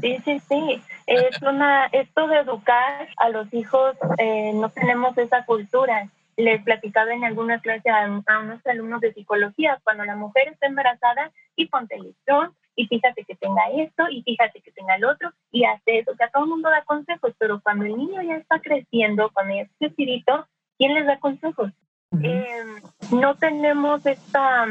[0.03, 0.83] Sí, sí, sí.
[1.07, 7.13] Es una, esto de educar a los hijos, eh, no tenemos esa cultura les platicaba
[7.13, 11.99] en alguna clase a, unos alumnos de psicología, cuando la mujer está embarazada y ponte
[11.99, 16.13] listón, y fíjate que tenga esto, y fíjate que tenga el otro, y hace eso.
[16.13, 19.55] O sea, todo el mundo da consejos, pero cuando el niño ya está creciendo, cuando
[19.55, 20.47] ya es crecidito,
[20.79, 21.71] ¿quién les da consejos?
[22.13, 22.81] Em,
[23.21, 24.67] no tenemos esta,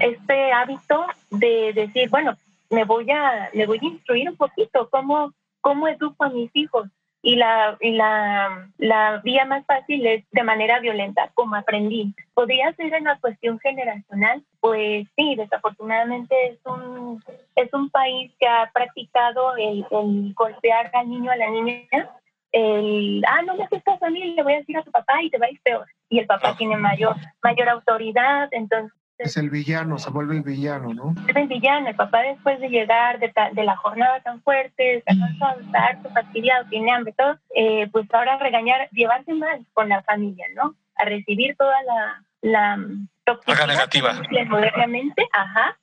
[0.00, 2.36] este hábito de decir, bueno,
[2.70, 6.88] me voy a, le voy a instruir un poquito cómo, cómo educo a mis hijos
[7.24, 12.14] y la, la, la, vía más fácil es de manera violenta, como aprendí.
[12.34, 14.44] ¿Podría ser en la cuestión generacional?
[14.60, 17.22] Pues sí, desafortunadamente es un,
[17.56, 22.10] es un país que ha practicado el, el golpear al niño a la niña
[22.54, 25.20] el, ah, no me haces caso a mí, le voy a decir a tu papá
[25.20, 25.86] y te va a ir peor.
[26.08, 26.54] Y el papá ah.
[26.56, 31.14] tiene mayor, mayor autoridad, entonces es el villano, se vuelve el villano, ¿no?
[31.28, 35.14] Es el villano, el papá después de llegar de, de la jornada tan fuerte, está
[35.18, 40.02] cansado, está harto, fastidiado, tiene hambre, todo, eh, pues ahora regañar, llevarse mal con la
[40.02, 40.74] familia, ¿no?
[40.96, 42.78] A recibir toda la, la
[43.24, 44.14] toxicidad negativa.
[44.48, 45.76] modernamente, ajá,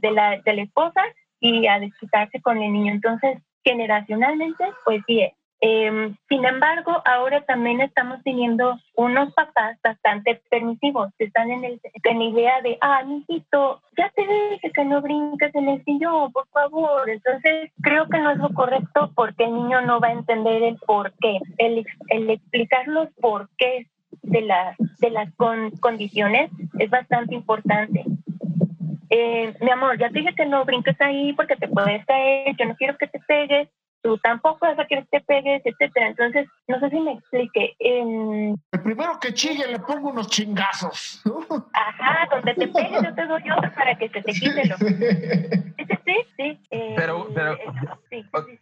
[0.00, 1.00] de, la, de la esposa
[1.40, 2.92] y a desquitarse con el niño.
[2.92, 5.28] Entonces, generacionalmente, pues sí,
[5.60, 11.80] Em, sin embargo, ahora también estamos teniendo unos papás bastante permisivos, que están en, el,
[12.04, 16.30] en la idea de, ah, mijito, ya te dije que no brinques en el sillón,
[16.32, 17.10] por favor.
[17.10, 20.76] Entonces, creo que no es lo correcto porque el niño no va a entender el
[20.86, 21.38] por qué.
[21.58, 23.88] El, el explicar los porqués
[24.22, 25.28] de las, de las
[25.80, 28.04] condiciones es bastante importante.
[29.10, 32.66] Eh, mi amor, ya te dije que no brinques ahí porque te puedes caer, yo
[32.66, 33.68] no quiero que te pegues,
[34.02, 36.08] tú tampoco vas a querer que te pegues, etcétera.
[36.08, 37.76] Entonces, no sé si me explique.
[37.78, 41.22] El primero que chille le pongo unos chingazos.
[41.72, 44.76] Ajá, donde te pegues yo te doy otro para que se te quite lo.
[46.04, 47.58] Sí, sí, eh, pero, pero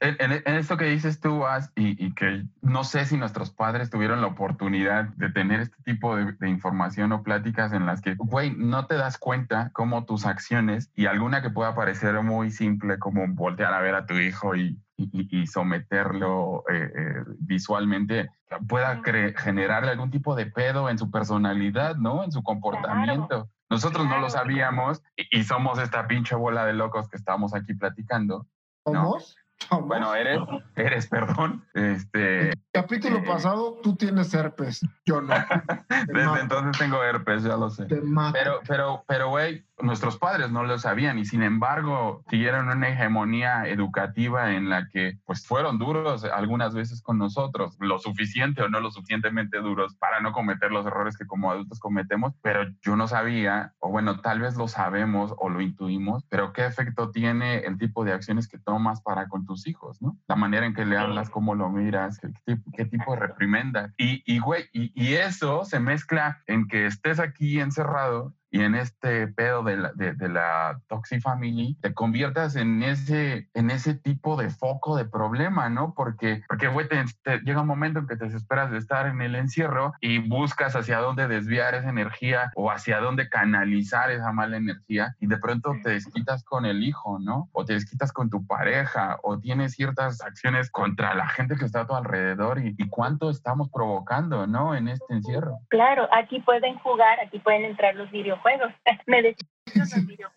[0.00, 1.44] en, en, esto que dices tú,
[1.76, 6.16] y, y, que no sé si nuestros padres tuvieron la oportunidad de tener este tipo
[6.16, 10.26] de, de información o pláticas en las que, güey, no te das cuenta cómo tus
[10.26, 14.56] acciones y alguna que pueda parecer muy simple como voltear a ver a tu hijo
[14.56, 18.30] y y, someterlo eh, eh, visualmente
[18.68, 19.02] pueda
[19.36, 22.24] generarle algún tipo de pedo en su personalidad, ¿no?
[22.24, 23.50] En su comportamiento.
[23.68, 28.46] Nosotros no lo sabíamos y, somos esta pinche bola de locos que estamos aquí platicando.
[28.84, 29.36] ¿Somos?
[29.70, 30.40] Bueno, eres,
[30.74, 31.64] eres, perdón.
[31.74, 32.52] Este.
[32.72, 34.80] Capítulo pasado, tú tienes herpes.
[35.04, 35.34] Yo no.
[36.06, 37.86] Desde entonces tengo herpes, ya lo sé.
[37.86, 43.66] Pero, pero, pero, güey, nuestros padres no lo sabían y sin embargo siguieron una hegemonía
[43.66, 48.80] educativa en la que pues fueron duros algunas veces con nosotros, lo suficiente o no
[48.80, 53.06] lo suficientemente duros para no cometer los errores que como adultos cometemos, pero yo no
[53.06, 57.76] sabía, o bueno, tal vez lo sabemos o lo intuimos, pero qué efecto tiene el
[57.78, 60.18] tipo de acciones que tomas para con tus hijos, ¿no?
[60.26, 63.94] La manera en que le hablas, cómo lo miras, qué, tipo de reprimenda.
[63.96, 68.74] Y, y güey, y, y eso se mezcla en que estés aquí encerrado y en
[68.74, 74.36] este pedo de la, de, la Toxic Family te conviertas en ese, en ese tipo
[74.36, 75.94] de foco de problema, ¿no?
[75.94, 79.34] Porque, porque güey, te, llega un momento en que te desesperas de estar en el
[79.34, 85.14] encierro y buscas hacia dónde desviar esa energía o hacia dónde canalizar esa mala energía
[85.20, 87.48] y de pronto te desquitas con el hijo, ¿no?
[87.52, 91.82] O te desquitas con tu pareja o tienes ciertas acciones contra la gente que está
[91.82, 94.74] a tu alrededor y, y cuánto estamos provocando, ¿no?
[94.74, 95.58] En este encierro.
[95.68, 98.72] Claro, aquí pueden jugar, aquí pueden entrar los videojuegos juegos.
[99.06, 99.34] me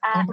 [0.01, 0.25] Ah,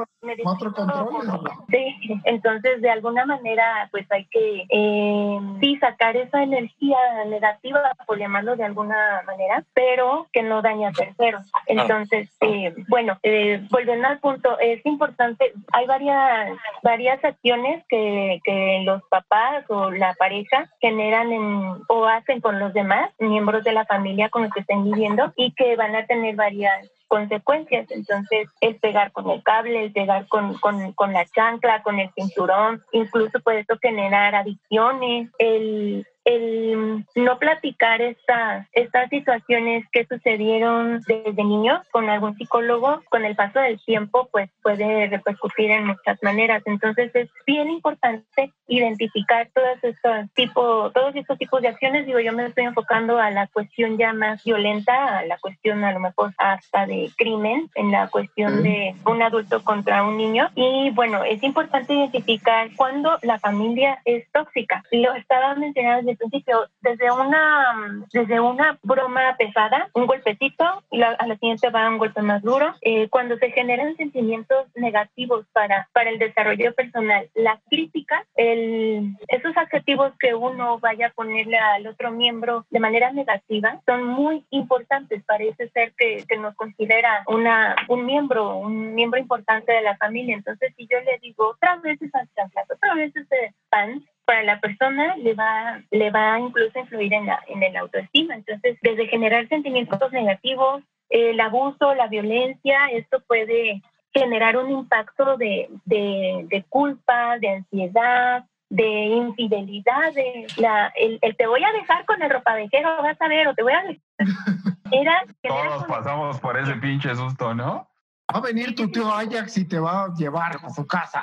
[0.42, 1.52] cuatro controles.
[1.68, 8.18] Sí, entonces de alguna manera pues hay que eh, sí sacar esa energía negativa, por
[8.18, 11.50] llamarlo de alguna manera, pero que no daña a terceros.
[11.66, 18.82] Entonces, eh, bueno, eh, volviendo al punto, es importante, hay varias, varias acciones que, que
[18.84, 23.84] los papás o la pareja generan en, o hacen con los demás miembros de la
[23.84, 27.90] familia con los que estén viviendo y que van a tener varias consecuencias.
[27.90, 32.10] Entonces, el pegar con el cable, el pegar con, con, con la chancla, con el
[32.14, 41.00] cinturón, incluso puede esto generar adicciones, el el no platicar estas estas situaciones que sucedieron
[41.06, 46.20] desde niños con algún psicólogo, con el paso del tiempo, pues puede repercutir en muchas
[46.22, 46.62] maneras.
[46.66, 52.06] Entonces es bien importante identificar todos estos tipos, todos estos tipos de acciones.
[52.06, 55.92] Digo, yo me estoy enfocando a la cuestión ya más violenta, a la cuestión a
[55.92, 60.48] lo mejor hasta de crimen, en la cuestión de un adulto contra un niño.
[60.56, 64.82] Y bueno, es importante identificar cuando la familia es tóxica.
[64.90, 71.34] Lo estaba mencionando principio, desde una, desde una broma pesada, un golpecito, y a la
[71.36, 72.74] siguiente va un golpe más duro.
[72.80, 79.56] Eh, cuando se generan sentimientos negativos para, para el desarrollo personal, la crítica, el, esos
[79.56, 85.22] adjetivos que uno vaya a ponerle al otro miembro de manera negativa, son muy importantes.
[85.24, 90.36] Parece ser que, que nos considera una, un miembro, un miembro importante de la familia.
[90.36, 92.28] Entonces, si yo le digo otras veces al
[92.70, 97.26] otras veces de pan, para la persona le va, le va incluso a influir en,
[97.26, 98.34] la, en el autoestima.
[98.34, 103.80] Entonces, desde generar sentimientos negativos, el abuso, la violencia, esto puede
[104.12, 111.62] generar un impacto de, de, culpa, de ansiedad, de infidelidad, de la, el, te voy
[111.62, 114.02] a dejar con el ropavejero, vas a ver, o te voy a dejar.
[114.92, 117.88] Era, Todos pasamos por ese pinche susto, ¿no?
[118.32, 121.22] Va a venir tu tío Ajax y te va a llevar a su casa.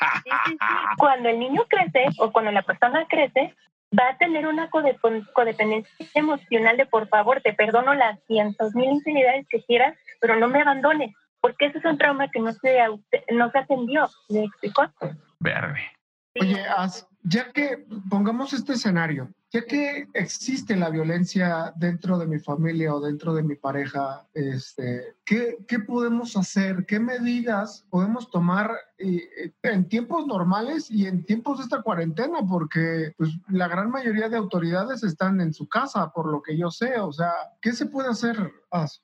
[0.98, 3.54] Cuando el niño crece o cuando la persona crece,
[3.98, 9.46] va a tener una codependencia emocional de por favor, te perdono las cientos mil infinidades
[9.48, 12.78] que quieras, pero no me abandones, porque ese es un trauma que no se,
[13.32, 14.08] no se atendió.
[14.28, 14.86] ¿Me explicó?
[15.40, 15.80] Verde.
[16.40, 16.64] Oye,
[17.24, 23.00] ya que pongamos este escenario, ya que existe la violencia dentro de mi familia o
[23.00, 26.84] dentro de mi pareja, este, ¿qué, podemos hacer?
[26.86, 32.38] ¿Qué medidas podemos tomar eh, en tiempos normales y en tiempos de esta cuarentena?
[32.48, 36.70] Porque pues, la gran mayoría de autoridades están en su casa, por lo que yo
[36.70, 36.98] sé.
[36.98, 38.36] O sea, ¿qué se puede hacer?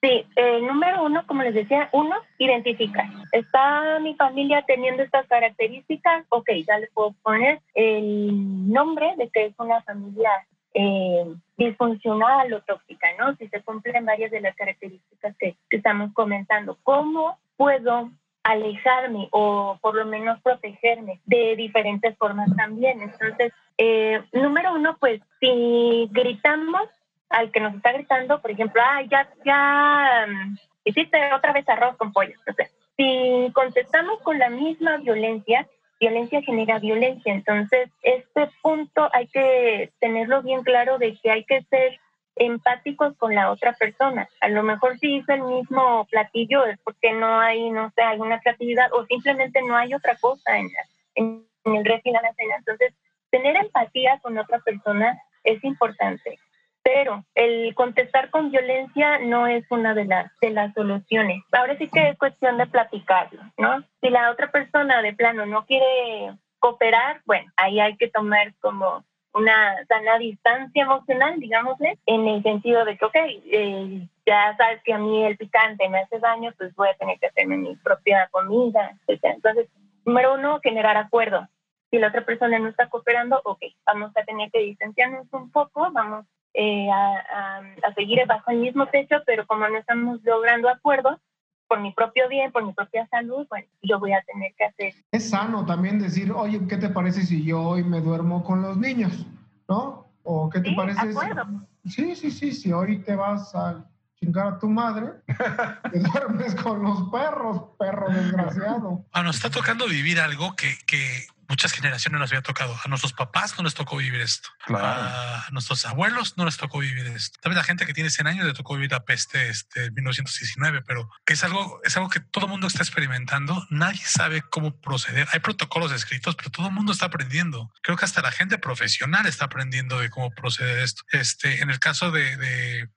[0.00, 3.06] Sí, eh, número uno, como les decía, uno, identificar.
[3.32, 6.26] ¿Está mi familia teniendo estas características?
[6.30, 10.30] Ok, ya le puedo poner el nombre de que es una familia
[10.78, 13.34] eh, disfuncional o tóxica, ¿no?
[13.36, 18.10] Si se cumplen varias de las características que, estamos comentando, ¿cómo puedo
[18.42, 23.00] alejarme o por lo menos protegerme de diferentes formas también?
[23.00, 26.82] Entonces, eh, número uno, pues si gritamos
[27.30, 31.96] al que nos está gritando, por ejemplo, ah, ya, ya mm, hiciste otra vez arroz
[31.96, 32.34] con pollo.
[32.40, 35.66] Entonces, si contestamos con la misma violencia,
[36.00, 37.32] violencia genera violencia.
[37.32, 41.98] Entonces, este punto hay que tenerlo bien claro de que hay que ser
[42.37, 44.28] empáticos con la otra persona.
[44.40, 48.40] A lo mejor si hizo el mismo platillo es porque no hay, no sé, alguna
[48.40, 50.68] creatividad o simplemente no hay otra cosa en,
[51.14, 52.56] en, el refri de la cena.
[52.59, 52.94] Entonces,
[53.30, 56.38] tener empatía con otra persona es importante
[56.87, 61.42] pero el contestar con violencia no es una de las de las soluciones.
[61.51, 63.83] Ahora sí que es cuestión de platicarlo, ¿no?
[64.01, 69.05] Si la otra persona de plano no quiere cooperar, bueno, ahí hay que tomar como
[69.32, 74.93] una sana distancia emocional, digámosle, en el sentido de que, ok, eh, ya sabes que
[74.93, 78.28] a mí el picante me hace daño, pues voy a tener que hacerme mi propia
[78.30, 79.24] comida, etc.
[79.24, 79.68] Entonces,
[80.05, 81.49] número uno, generar acuerdos.
[81.91, 85.91] Si la otra persona no está cooperando, ok, vamos a tener que distanciarnos un poco,
[85.91, 86.26] vamos
[86.59, 91.20] eh, a, a, seguir bajo el mismo techo, pero como no estamos logrando acuerdos,
[91.68, 94.94] por mi propio bien, por mi propia salud, bueno, yo voy a tener que hacer.
[95.11, 98.78] Es sano también decir, oye, ¿qué te parece si yo hoy me duermo con los
[98.78, 99.26] niños?
[99.68, 100.07] ¿No?
[100.22, 101.12] ¿O qué te parece?
[101.12, 101.90] Si...
[101.90, 103.84] Sí, sí, sí, si hoy te vas a
[104.18, 105.12] chingar a tu madre,
[105.92, 109.04] te duermes con los perros, perro desgraciado.
[109.12, 112.78] Ah, nos está tocando vivir algo que, que muchas generaciones nos había tocado.
[112.84, 114.49] A nuestros papás no les tocó vivir esto.
[114.68, 117.38] A nuestros abuelos no les tocó vivir esto.
[117.40, 121.09] También la gente que tiene 100 años le tocó vivir la peste este, 1919, pero
[121.26, 123.66] es algo, es algo que todo el mundo está experimentando.
[123.70, 125.28] Nadie sabe cómo proceder.
[125.32, 127.72] Hay protocolos escritos, pero todo el mundo está aprendiendo.
[127.82, 131.03] Creo que hasta la gente profesional está aprendiendo de cómo proceder esto.
[131.12, 132.88] Este, en el caso de, de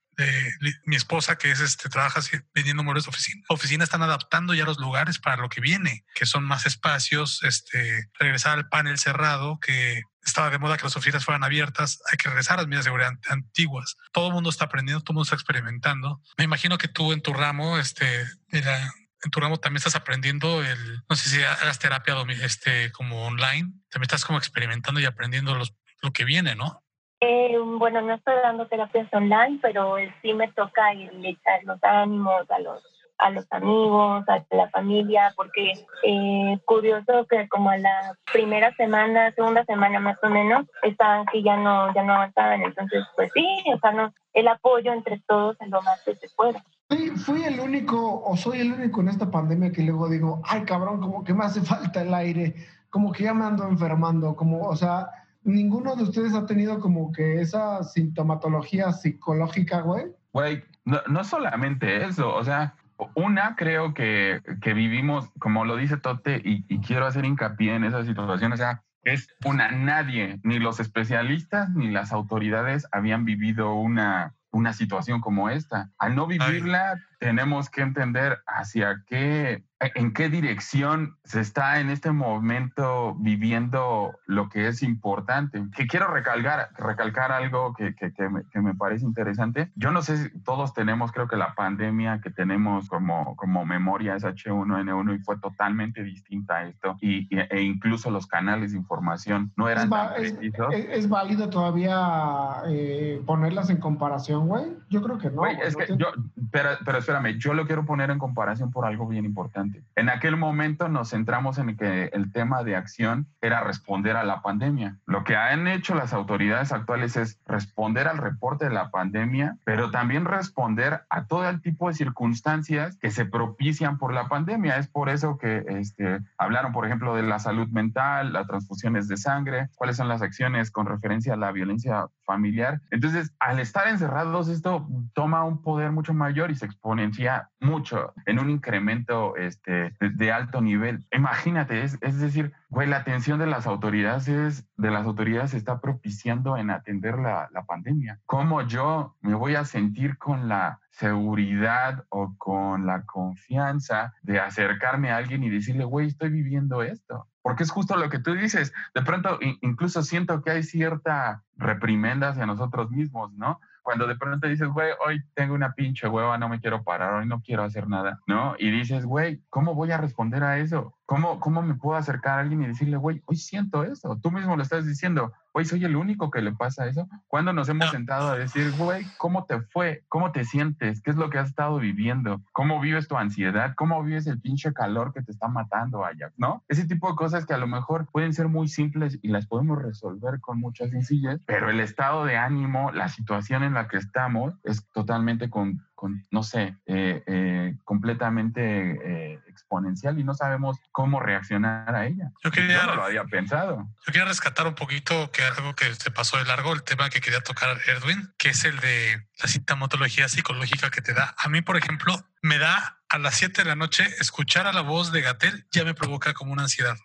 [0.86, 2.22] mi esposa, que es este, trabaja
[2.54, 3.44] vendiendo muebles de oficina.
[3.50, 8.10] Oficina están adaptando ya los lugares para lo que viene, que son más espacios, este,
[8.20, 12.30] regresar al panel cerrado, que estaba de moda que las oficinas fueran abiertas, hay que
[12.30, 13.96] regresar a las medidas de seguridad antiguas.
[14.12, 16.22] Todo el mundo está aprendiendo, todo el mundo está experimentando.
[16.38, 21.04] Me imagino que tú en tu ramo, este, en tu ramo también estás aprendiendo el,
[21.10, 25.74] no sé si hagas terapia este, como online, también estás como experimentando y aprendiendo los,
[26.02, 26.84] lo que viene, ¿no?
[27.22, 32.60] Eh, bueno, no estoy dando terapias online, pero sí me toca echar los ánimos a
[32.60, 32.84] los
[33.20, 39.32] a los amigos, a la familia, porque eh, curioso que como a la primera semana,
[39.34, 42.62] segunda semana más o menos, estaban que ya no, ya no avanzaban.
[42.62, 43.46] Entonces, pues sí,
[43.76, 46.64] o sea, no, el apoyo entre todos en lo más que se pueda.
[46.88, 50.64] Fui, fui el único, o soy el único en esta pandemia que luego digo, ay
[50.64, 52.56] cabrón, como que me hace falta el aire,
[52.90, 55.10] como que ya me ando enfermando, como, o sea,
[55.44, 60.06] ninguno de ustedes ha tenido como que esa sintomatología psicológica, güey.
[60.32, 62.76] Güey, no, no solamente eso, o sea,
[63.16, 67.84] una, creo que, que vivimos, como lo dice Tote, y, y, quiero hacer hincapié en
[67.86, 73.74] esa situación, o sea, es una, nadie, ni los especialistas ni las autoridades habían vivido
[73.74, 75.92] una, una situación como esta.
[75.98, 82.12] Al no vivirla, tenemos que entender hacia qué en qué dirección se está en este
[82.12, 85.64] momento viviendo lo que es importante.
[85.76, 89.72] Que quiero recalcar, recalcar algo que, que, que, me, que, me, parece interesante.
[89.76, 94.16] Yo no sé si todos tenemos, creo que la pandemia que tenemos como, como memoria
[94.16, 96.98] es H1N1 y fue totalmente distinta a esto.
[97.00, 100.74] Y, e incluso los canales de información no eran es, tan precisos.
[100.74, 104.66] Es, es, válido todavía eh, ponerlas en comparación, güey?
[104.90, 105.44] Yo creo que no.
[105.44, 106.08] Wey, es no que yo,
[106.52, 109.84] pero, pero espérame, yo lo quiero poner en comparación por algo bien importante.
[109.96, 114.42] En aquel momento nos centramos en que el tema de acción era responder a la
[114.42, 114.98] pandemia.
[115.06, 119.92] Lo que han hecho las autoridades actuales es responder al reporte de la pandemia, pero
[119.92, 124.78] también responder a todo el tipo de circunstancias que se propician por la pandemia.
[124.78, 129.18] Es por eso que este, hablaron, por ejemplo, de la salud mental, las transfusiones de
[129.18, 132.80] sangre, cuáles son las acciones con referencia a la violencia familiar.
[132.92, 138.38] Entonces, al estar encerrados, esto toma un poder mucho mayor y se exponencia mucho en
[138.38, 141.08] un incremento este, de, alto nivel.
[141.12, 146.56] Imagínate, es, es decir, güey, la atención de las autoridades, de las autoridades está propiciando
[146.56, 148.20] en atender la, la pandemia.
[148.26, 155.10] ¿Cómo yo me voy a sentir con la seguridad o con la confianza de acercarme
[155.10, 157.28] a alguien y decirle, güey, estoy viviendo esto?
[157.42, 158.72] Porque es justo lo que tú dices.
[158.94, 163.60] De pronto, incluso siento que hay cierta reprimenda hacia nosotros mismos, ¿no?
[163.82, 167.26] Cuando de pronto dices, güey, hoy tengo una pinche hueva, no me quiero parar, hoy
[167.26, 168.56] no quiero hacer nada, ¿no?
[168.60, 170.99] Y dices, güey, ¿cómo voy a responder a eso?
[171.10, 174.20] ¿Cómo, ¿Cómo me puedo acercar a alguien y decirle, güey, hoy siento eso?
[174.22, 177.10] Tú mismo lo estás diciendo, hoy soy el único que le pasa eso.
[177.28, 180.04] ¿Cuándo nos hemos sentado a decir, güey, ¿cómo te fue?
[180.08, 181.02] ¿Cómo te sientes?
[181.02, 182.44] ¿Qué es lo que has estado viviendo?
[182.52, 183.74] ¿Cómo vives tu ansiedad?
[183.76, 186.32] ¿Cómo vives el pinche calor que te está matando allá?
[186.38, 186.64] ¿No?
[186.68, 189.82] Ese tipo de cosas que a lo mejor pueden ser muy simples y las podemos
[189.82, 194.54] resolver con mucha sencillez, pero el estado de ánimo, la situación en la que estamos
[194.64, 201.20] es totalmente con, con no sé, eh, eh, completamente eh, exponencial y no sabemos cómo
[201.20, 202.32] reaccionar a ella.
[202.42, 203.86] Yo, quería, yo no lo había pensado.
[204.08, 207.20] Yo quería rescatar un poquito que algo que se pasó de largo, el tema que
[207.20, 211.36] quería tocar Edwin, que es el de la sintomatología psicológica que te da.
[211.38, 214.82] A mí, por ejemplo, me da a las 7 de la noche escuchar a la
[214.82, 216.96] voz de Gatel, ya me provoca como una ansiedad.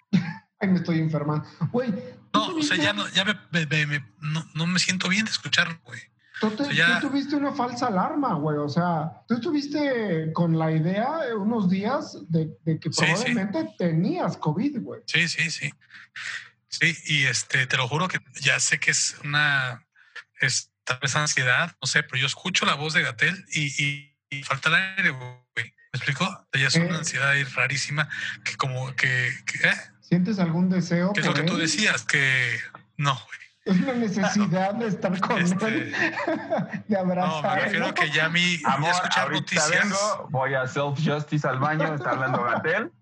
[0.61, 1.49] Ay, me estoy enfermando.
[1.73, 1.93] Güey.
[2.33, 3.37] No, o sea, ya, no, ya me,
[3.67, 6.01] me, me, no, no me siento bien de escucharlo, güey.
[6.41, 7.01] Tú, te, ya...
[7.01, 8.59] tú, tuviste una falsa alarma, güey.
[8.59, 13.75] O sea, tú estuviste con la idea unos días de, de que probablemente sí, sí.
[13.79, 15.03] tenías COVID, güey.
[15.07, 15.73] Sí, sí, sí.
[16.69, 19.87] Sí, y este, te lo juro que ya sé que es una,
[20.41, 24.43] es tal vez ansiedad, no sé, pero yo escucho la voz de Gatel y, y,
[24.43, 25.37] falta el aire, güey.
[25.57, 26.49] ¿Me explico?
[26.53, 28.09] Ya es una ansiedad ahí rarísima
[28.45, 29.31] que como que...
[29.47, 29.75] que ¿eh?
[30.01, 31.13] ¿Sientes algún deseo?
[31.13, 32.05] ¿Qué es lo que tú decías?
[32.05, 32.59] Que
[32.97, 33.39] no, güey.
[33.65, 35.95] Es una necesidad de estar con Este, él,
[36.89, 37.43] de abrazar.
[37.43, 39.83] No, me refiero a que ya a mí ya Amor, escuchar ahorita noticias.
[39.85, 42.93] vengo, voy a self-justice al baño, está hablando Gatel.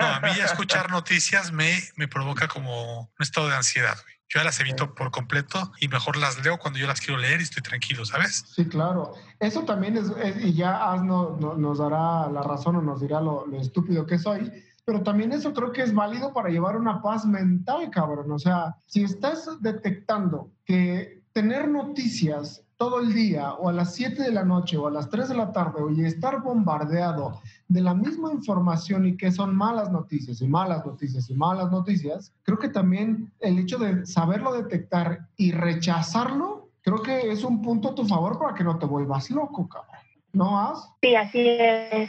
[0.00, 3.96] No, a mí ya escuchar noticias me, me provoca como un estado de ansiedad.
[4.02, 4.14] güey.
[4.28, 7.40] Yo ya las evito por completo y mejor las leo cuando yo las quiero leer
[7.40, 8.44] y estoy tranquilo, ¿sabes?
[8.54, 9.14] Sí, claro.
[9.40, 13.00] Eso también es, es- y ya Az no- no- nos dará la razón o nos
[13.02, 16.76] dirá lo, lo estúpido que soy, pero también eso creo que es válido para llevar
[16.76, 18.30] una paz mental, cabrón.
[18.30, 24.22] O sea, si estás detectando que tener noticias todo el día o a las 7
[24.22, 27.94] de la noche o a las 3 de la tarde y estar bombardeado de la
[27.94, 32.68] misma información y que son malas noticias y malas noticias y malas noticias, creo que
[32.68, 38.04] también el hecho de saberlo detectar y rechazarlo, creo que es un punto a tu
[38.04, 39.96] favor para que no te vuelvas loco, cabrón.
[40.32, 40.92] ¿No has?
[41.02, 42.08] Sí, así es.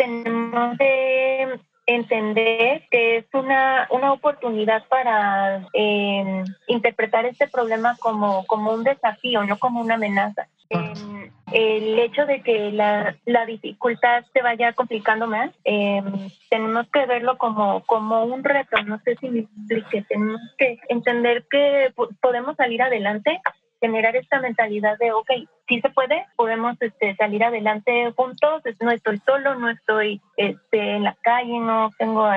[1.88, 9.44] Entender que es una, una oportunidad para eh, interpretar este problema como, como un desafío,
[9.46, 10.48] no como una amenaza.
[10.70, 16.04] Eh, el hecho de que la, la dificultad se vaya complicando más, eh,
[16.50, 21.46] tenemos que verlo como, como un reto, no sé si me explique, tenemos que entender
[21.50, 23.40] que po- podemos salir adelante
[23.80, 25.30] generar esta mentalidad de, ok,
[25.68, 31.04] sí se puede, podemos este, salir adelante juntos, no estoy solo, no estoy este, en
[31.04, 32.28] la calle, no tengo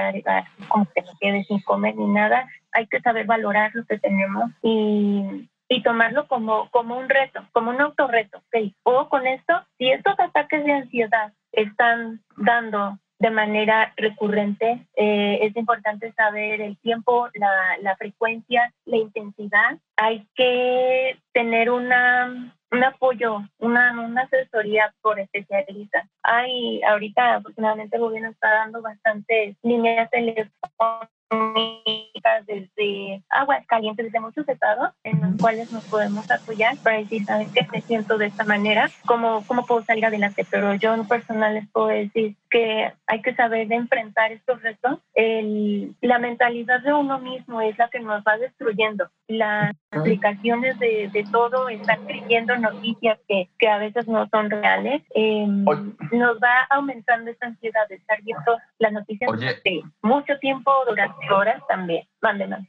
[0.68, 4.50] como que me quede sin comer ni nada, hay que saber valorar lo que tenemos
[4.62, 9.90] y, y tomarlo como, como un reto, como un autorreto, ok, o con esto, si
[9.90, 14.86] estos ataques de ansiedad están dando de manera recurrente.
[14.96, 19.78] Eh, es importante saber el tiempo, la, la frecuencia, la intensidad.
[19.96, 26.08] Hay que tener una, un apoyo, una, una asesoría por especialistas.
[26.22, 31.10] Hay, ahorita afortunadamente el gobierno está dando bastantes líneas telefónicas
[32.46, 37.22] desde aguas calientes, desde muchos estados, en los cuales nos podemos apoyar para decir.
[37.72, 40.46] Me siento de esta manera, ¿cómo, cómo puedo salir adelante?
[40.48, 44.98] Pero yo en personal les puedo decir que hay que saber enfrentar estos retos.
[45.14, 49.09] El, la mentalidad de uno mismo es la que nos va destruyendo.
[49.28, 55.03] Las aplicaciones de, de todo, están creyendo noticias que, que a veces no son reales,
[55.14, 59.61] eh, nos va aumentando esa ansiedad de estar viendo las noticias Oye.
[60.03, 62.05] mucho tiempo, durante horas también.
[62.20, 62.61] Mándenos.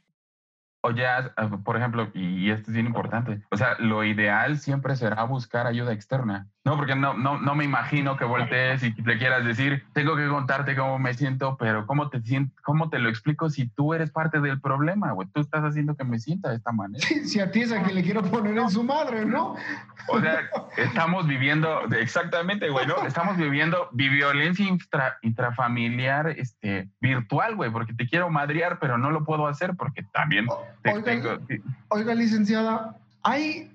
[0.84, 4.96] Oye, haz- ah, por ejemplo, y esto es bien importante, o sea, lo ideal siempre
[4.96, 6.48] será buscar ayuda externa.
[6.64, 10.28] No, porque no, no, no me imagino que voltees y le quieras decir, tengo que
[10.28, 14.10] contarte cómo me siento, pero ¿cómo te, sient- cómo te lo explico si tú eres
[14.10, 15.28] parte del problema, güey?
[15.32, 17.04] Tú estás haciendo que me sienta de esta manera.
[17.24, 19.54] Si a ti es a quien le quiero poner en su madre, ¿no?
[20.08, 20.40] O sea,
[20.76, 23.06] estamos viviendo, exactamente, güey, ¿no?
[23.06, 29.10] Estamos viviendo vi- violencia intra- intrafamiliar este, virtual, güey, porque te quiero madrear, pero no
[29.10, 30.46] lo puedo hacer porque también
[30.82, 31.62] te Oiga, tengo...
[31.88, 33.70] Oiga, licenciada, ¿hay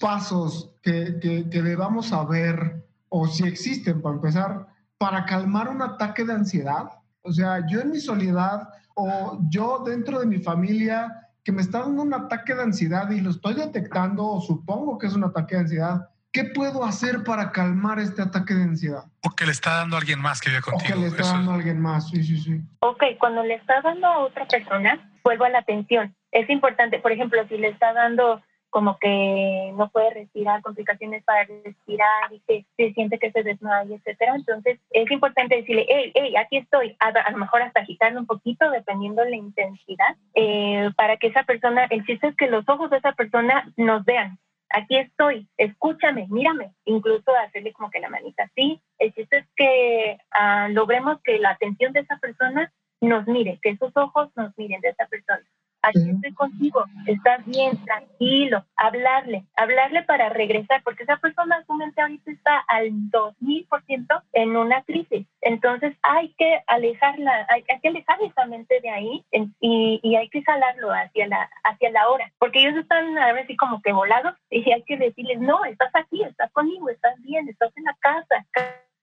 [0.00, 4.66] pasos que, que, que debamos saber, o si existen para empezar,
[4.98, 6.90] para calmar un ataque de ansiedad?
[7.22, 11.80] O sea, yo en mi soledad o yo dentro de mi familia que me está
[11.80, 15.54] dando un ataque de ansiedad y lo estoy detectando o supongo que es un ataque
[15.54, 19.04] de ansiedad, ¿qué puedo hacer para calmar este ataque de ansiedad?
[19.24, 21.00] O que le está dando a alguien más que vive O que contigo.
[21.00, 22.60] le está Eso dando a alguien más, sí, sí, sí.
[22.80, 26.14] Ok, cuando le está dando a otra persona, vuelvo a la atención.
[26.38, 31.44] Es importante, por ejemplo, si le está dando como que no puede respirar, complicaciones para
[31.64, 34.36] respirar y que se siente que se desmaya, etcétera.
[34.36, 36.96] Entonces, es importante decirle, hey, hey, aquí estoy.
[37.00, 41.42] A, lo mejor hasta agitarle un poquito, dependiendo de la intensidad, eh, para que esa
[41.42, 44.38] persona, el chiste es que los ojos de esa persona nos vean.
[44.70, 48.80] Aquí estoy, escúchame, mírame, incluso hacerle como que la manita así.
[48.98, 52.70] El chiste es que ah, logremos que la atención de esa persona
[53.00, 55.42] nos mire, que esos ojos nos miren de esa persona.
[55.88, 62.00] Aquí estoy contigo, estás bien, tranquilo, hablarle, hablarle para regresar, porque esa persona, su mente
[62.00, 65.26] ahorita está al 2000% en una crisis.
[65.40, 70.16] Entonces hay que alejarla, hay, hay que alejar esa mente de ahí en- y, y
[70.16, 73.80] hay que jalarlo hacia la, hacia la hora, porque ellos están a ver así como
[73.82, 77.84] que volados y hay que decirles, no, estás aquí, estás conmigo, estás bien, estás en
[77.84, 78.46] la casa,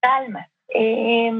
[0.00, 0.48] calma.
[0.68, 1.32] Eh,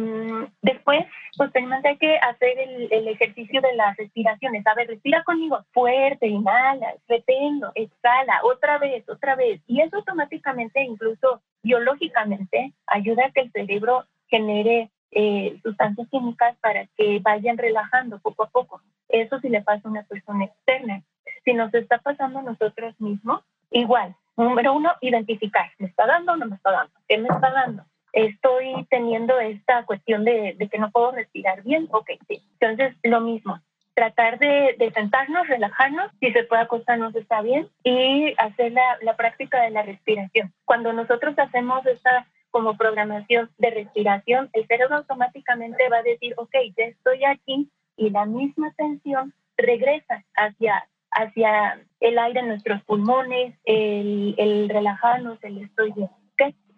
[0.62, 1.04] después,
[1.36, 4.66] posteriormente hay que hacer el, el ejercicio de las respiraciones.
[4.66, 9.60] A ver, respira conmigo fuerte, inhala, reténlo, exhala, otra vez, otra vez.
[9.66, 16.86] Y eso automáticamente, incluso biológicamente, ayuda a que el cerebro genere eh, sustancias químicas para
[16.96, 18.82] que vayan relajando poco a poco.
[19.08, 21.02] Eso si le pasa a una persona externa.
[21.44, 24.14] Si nos está pasando a nosotros mismos, igual.
[24.36, 25.70] Número uno, identificar.
[25.78, 26.92] ¿Me está dando o no me está dando?
[27.08, 27.84] ¿Qué me está dando?
[28.16, 31.86] Estoy teniendo esta cuestión de, que no puedo respirar bien.
[31.90, 32.42] Ok, sí.
[32.58, 33.60] Entonces, lo mismo
[33.92, 39.16] tratar de, de, sentarnos, relajarnos, si se puede acostarnos está bien, y hacer la, la,
[39.16, 40.52] práctica de la respiración.
[40.66, 46.54] Cuando nosotros hacemos esta como programación de respiración, el cerebro automáticamente va a decir, ok,
[46.76, 53.54] ya estoy aquí, y la misma tensión regresa hacia, hacia el aire en nuestros pulmones,
[53.64, 56.10] el, el relajarnos, el estoy bien.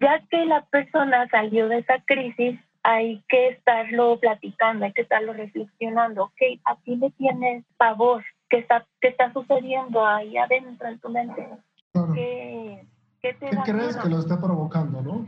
[0.01, 5.33] Ya que la persona salió de esa crisis, hay que estarlo platicando, hay que estarlo
[5.33, 6.25] reflexionando.
[6.25, 8.25] Ok, ¿a ti le tienes pavor?
[8.49, 11.49] ¿Qué está, qué está sucediendo ahí adentro en tu mente?
[11.93, 12.13] Claro.
[12.15, 12.87] ¿Qué,
[13.21, 14.03] qué, te ¿Qué da crees miedo?
[14.03, 15.27] que lo está provocando, no?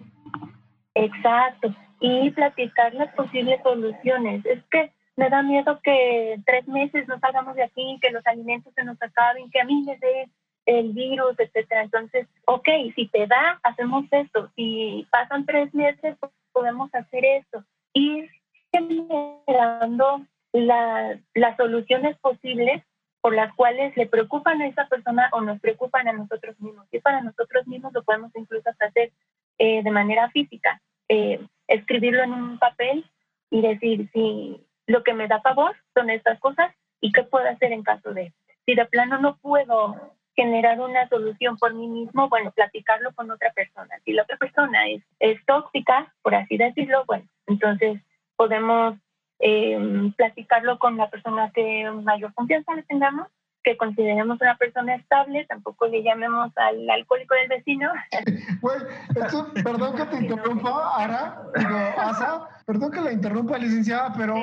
[0.94, 1.74] Exacto.
[2.00, 4.44] Y platicar las posibles soluciones.
[4.46, 8.72] Es que me da miedo que tres meses no salgamos de aquí, que los alimentos
[8.74, 10.30] se nos acaben, que a mí me dé
[10.66, 11.82] el virus, etcétera.
[11.82, 14.50] Entonces, ok, si te da, hacemos esto.
[14.56, 16.16] Si pasan tres meses,
[16.52, 17.64] podemos hacer esto.
[17.92, 18.30] Ir
[18.72, 22.82] generando la- las soluciones posibles
[23.20, 26.86] por las cuales le preocupan a esa persona o nos preocupan a nosotros mismos.
[26.90, 29.12] Y para nosotros mismos lo podemos incluso hasta hacer
[29.58, 30.80] eh, de manera física.
[31.08, 31.38] Eh,
[31.68, 33.04] escribirlo en un papel
[33.50, 37.72] y decir si lo que me da favor son estas cosas y qué puedo hacer
[37.72, 38.32] en caso de.
[38.64, 43.52] Si de plano no puedo generar una solución por mí mismo, bueno, platicarlo con otra
[43.52, 43.94] persona.
[44.04, 48.00] Si la otra persona es, es tóxica, por así decirlo, bueno, entonces
[48.36, 48.94] podemos
[49.40, 53.26] eh, platicarlo con la persona que mayor confianza le tengamos,
[53.62, 57.90] que consideremos una persona estable, tampoco le llamemos al alcohólico del vecino.
[58.62, 58.76] Güey,
[59.16, 64.34] esto- perdón que te interrumpa, Ara, digo, Asa, perdón que la interrumpa, licenciada, pero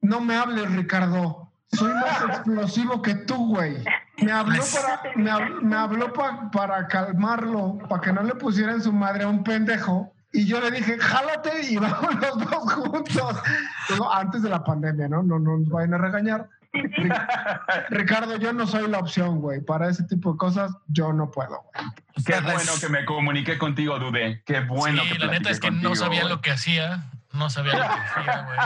[0.00, 1.48] no me hables, Ricardo.
[1.74, 3.76] Soy más explosivo que tú, güey.
[4.18, 8.72] Me habló para, me hab- me habló pa- para calmarlo, para que no le pusiera
[8.72, 10.12] en su madre a un pendejo.
[10.32, 13.42] Y yo le dije, jálate y vamos los dos juntos.
[13.88, 15.22] Digo, antes de la pandemia, ¿no?
[15.22, 16.48] No no nos vayan a regañar.
[16.72, 19.60] Ri- Ricardo, yo no soy la opción, güey.
[19.60, 21.86] Para ese tipo de cosas, yo no puedo, güey.
[22.26, 24.42] Qué bueno que me comuniqué contigo, Dude.
[24.44, 26.32] Qué bueno sí, que la neta es que no contigo, sabía güey.
[26.34, 27.04] lo que hacía.
[27.34, 28.56] No sabía lo que hacía, güey.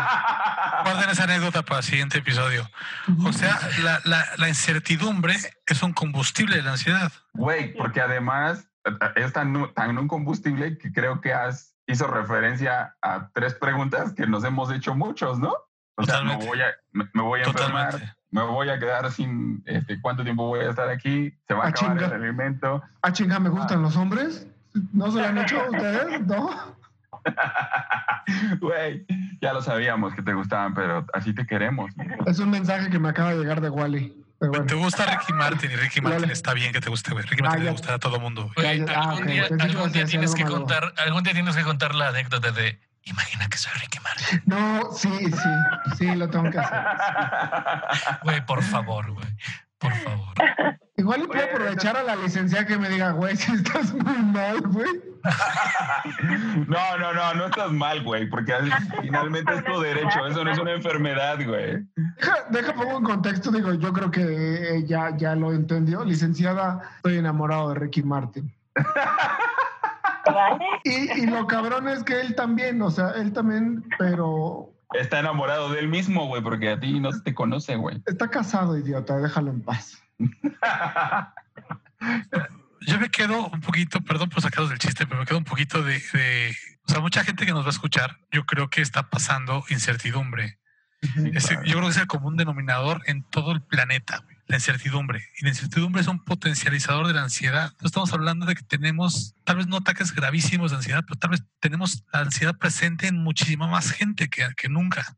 [0.84, 2.68] Guarden esa anécdota para el siguiente episodio.
[3.24, 7.10] O sea, la, la, la incertidumbre es un combustible de la ansiedad.
[7.34, 12.94] Güey, porque además eh, es tan, tan un combustible que creo que has hizo referencia
[13.00, 15.54] a tres preguntas que nos hemos hecho muchos, ¿no?
[15.96, 19.62] O sea, me voy a, me, me voy a enfermar, me voy a quedar sin,
[19.66, 21.34] este, ¿cuánto tiempo voy a estar aquí?
[21.48, 22.06] ¿Se va a Ah, acabar chinga.
[22.14, 22.82] el alimento?
[23.02, 24.46] Ah, chinga, ¿me gustan los hombres?
[24.92, 26.20] ¿No se lo han hecho a ustedes?
[26.26, 26.77] ¿No?
[28.60, 29.06] Güey,
[29.40, 31.90] ya lo sabíamos que te gustaban, pero así te queremos.
[32.26, 34.14] Es un mensaje que me acaba de llegar de Wally.
[34.38, 34.66] Pero bueno.
[34.66, 36.32] Te gusta Ricky Martin y Ricky Martin Dale.
[36.32, 37.24] está bien que te guste, güey.
[37.24, 38.50] Ricky Martin le gusta a todo mundo.
[38.54, 40.58] Güey, ah, algún día, algún tienes que malo.
[40.58, 44.42] contar, algún día tienes que contar la anécdota de imagina que soy Ricky Martin.
[44.46, 46.78] No, sí, sí, sí, lo tengo que hacer.
[48.22, 49.26] Güey, por favor, güey.
[49.78, 50.34] Por favor.
[50.98, 54.60] Igual y puedo aprovechar a la licenciada que me diga, güey, si estás muy mal,
[54.60, 54.88] güey.
[56.68, 58.52] No, no, no, no estás mal, güey, porque
[59.02, 61.84] finalmente es tu derecho, eso no es una enfermedad, güey.
[61.96, 66.04] Deja, deja pongo en contexto, digo, yo creo que eh, ya, ya lo entendió.
[66.04, 68.52] Licenciada, estoy enamorado de Ricky Martin.
[70.84, 75.70] Y, y lo cabrón es que él también, o sea, él también, pero Está enamorado
[75.70, 78.02] de él mismo, güey, porque a ti no te conoce, güey.
[78.06, 80.02] está casado, idiota, déjalo en paz.
[82.86, 85.82] Yo me quedo un poquito, perdón por sacaros del chiste, pero me quedo un poquito
[85.82, 89.10] de, de- o sea, mucha gente que nos va a escuchar, yo creo que está
[89.10, 90.58] pasando incertidumbre.
[91.02, 91.22] Yo
[91.74, 95.22] creo que es el común denominador en todo el planeta, güey, la incertidumbre.
[95.38, 97.72] Y la incertidumbre es un potencializador de la ansiedad.
[97.80, 101.30] No estamos hablando de que tenemos, tal vez no ataques gravísimos de ansiedad, pero tal
[101.30, 105.16] vez tenemos la ansiedad presente en muchísima más gente que, que nunca.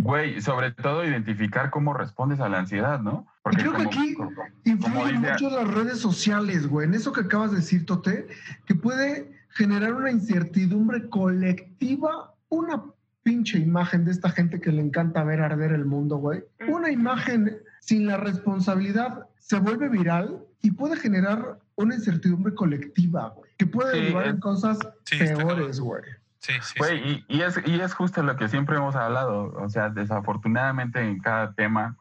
[0.00, 3.26] Güey, sobre todo identificar cómo respondes a la ansiedad, ¿no?
[3.50, 4.30] Y creo que aquí como-
[4.64, 6.86] influyen mucho las redes sociales, güey.
[6.88, 8.26] En eso que acabas de decir, Tote,
[8.66, 12.82] que puede generar una incertidumbre colectiva, una
[13.22, 16.42] pinche imagen de esta gente que le encanta ver arder el mundo, güey.
[16.68, 23.50] Una imagen sin la responsabilidad se vuelve viral y puede generar una incertidumbre colectiva, güey,
[23.58, 24.78] que puede Sí, derivar en cosas
[25.10, 26.02] peores, güey.
[26.38, 26.74] Sí, sí.
[26.78, 29.52] Güey, y, y es, y es justo lo que siempre hemos hablado.
[29.56, 31.96] O sea, desafortunadamente en cada tema,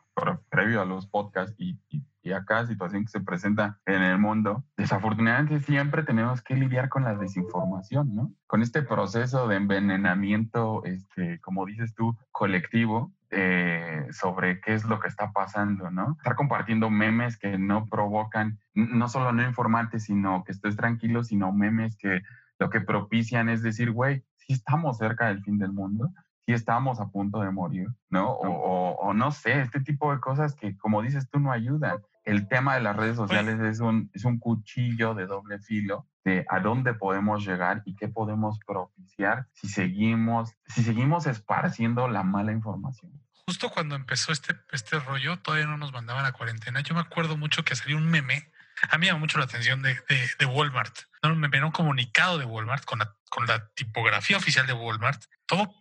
[0.50, 4.20] previo a los podcasts y, y, y a cada situación que se presenta en el
[4.20, 8.32] mundo, desafortunadamente siempre tenemos que lidiar con la desinformación, ¿no?
[8.46, 15.00] Con este proceso de envenenamiento, este, como dices tú, colectivo, eh, sobre qué es lo
[15.00, 16.16] que está pasando, ¿no?
[16.18, 21.52] Estar compartiendo memes que no provocan, no solo no informantes, sino que estés tranquilo, sino
[21.52, 22.22] memes que
[22.60, 26.10] lo que propician es decir, güey, si estamos cerca del fin del mundo,
[26.46, 28.32] si estamos a punto de morir, ¿no?
[28.32, 32.00] O, o, o, no sé, este tipo de cosas que, como dices tú, no ayudan.
[32.24, 36.46] El tema de las redes sociales es un, es un cuchillo de doble filo de
[36.50, 42.52] a dónde podemos llegar y qué podemos propiciar si seguimos, si seguimos esparciendo la mala
[42.52, 43.12] información
[43.52, 46.80] justo cuando empezó este, este rollo, todavía no nos mandaban a cuarentena.
[46.80, 48.50] Yo me acuerdo mucho que salió un meme.
[48.90, 50.98] A mí me llamó mucho la atención de, de, de Walmart.
[51.22, 51.36] ¿no?
[51.36, 55.26] Me un comunicado de Walmart con la, con la tipografía oficial de Walmart.
[55.48, 55.76] Todo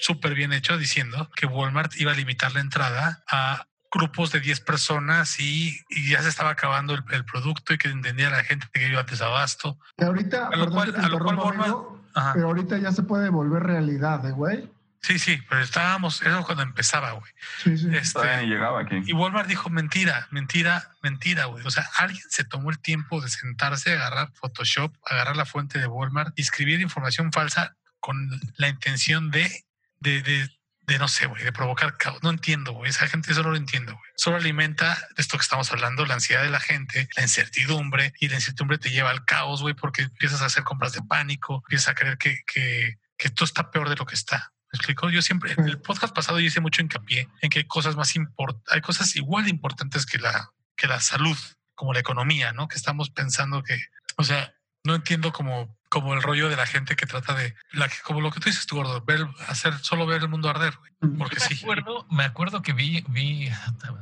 [0.00, 3.66] súper bien hecho diciendo que Walmart iba a limitar la entrada a
[3.96, 7.88] grupos de 10 personas y, y, ya se estaba acabando el, el, producto y que
[7.88, 9.78] entendía la gente que iba a desabasto.
[9.98, 11.96] Y ahorita, a lo cual, a lo cual amigo,
[12.34, 14.70] pero ahorita ya se puede volver realidad, ¿eh, güey.
[15.02, 17.30] Sí, sí, pero estábamos, eso cuando empezaba, güey.
[17.62, 17.88] Sí, sí.
[17.92, 19.02] Este, ni llegaba aquí.
[19.06, 21.64] Y Walmart dijo, mentira, mentira, mentira, güey.
[21.64, 25.86] O sea, alguien se tomó el tiempo de sentarse, agarrar Photoshop, agarrar la fuente de
[25.86, 29.64] Walmart y escribir información falsa con la intención de,
[30.00, 30.50] de, de,
[30.86, 32.22] de no sé, güey, de provocar caos.
[32.22, 32.90] No entiendo, güey.
[32.90, 34.10] Esa gente eso no lo entiendo, güey.
[34.16, 38.36] Solo alimenta esto que estamos hablando, la ansiedad de la gente, la incertidumbre, y la
[38.36, 41.94] incertidumbre te lleva al caos, güey, porque empiezas a hacer compras de pánico, empiezas a
[41.94, 44.52] creer que, que, que todo está peor de lo que está.
[44.72, 45.10] ¿Me explico?
[45.10, 48.14] Yo siempre, en el podcast pasado yo hice mucho hincapié en que hay cosas más
[48.16, 51.36] importantes, hay cosas igual de importantes que la, que la salud,
[51.74, 52.68] como la economía, ¿no?
[52.68, 53.78] Que estamos pensando que,
[54.16, 57.88] o sea, no entiendo como, como el rollo de la gente que trata de, la,
[58.04, 60.74] como lo que tú dices tú, gordo, ver, hacer, solo ver el mundo arder.
[61.00, 61.62] Porque me sí.
[61.62, 63.48] Acuerdo, me acuerdo que vi, vi,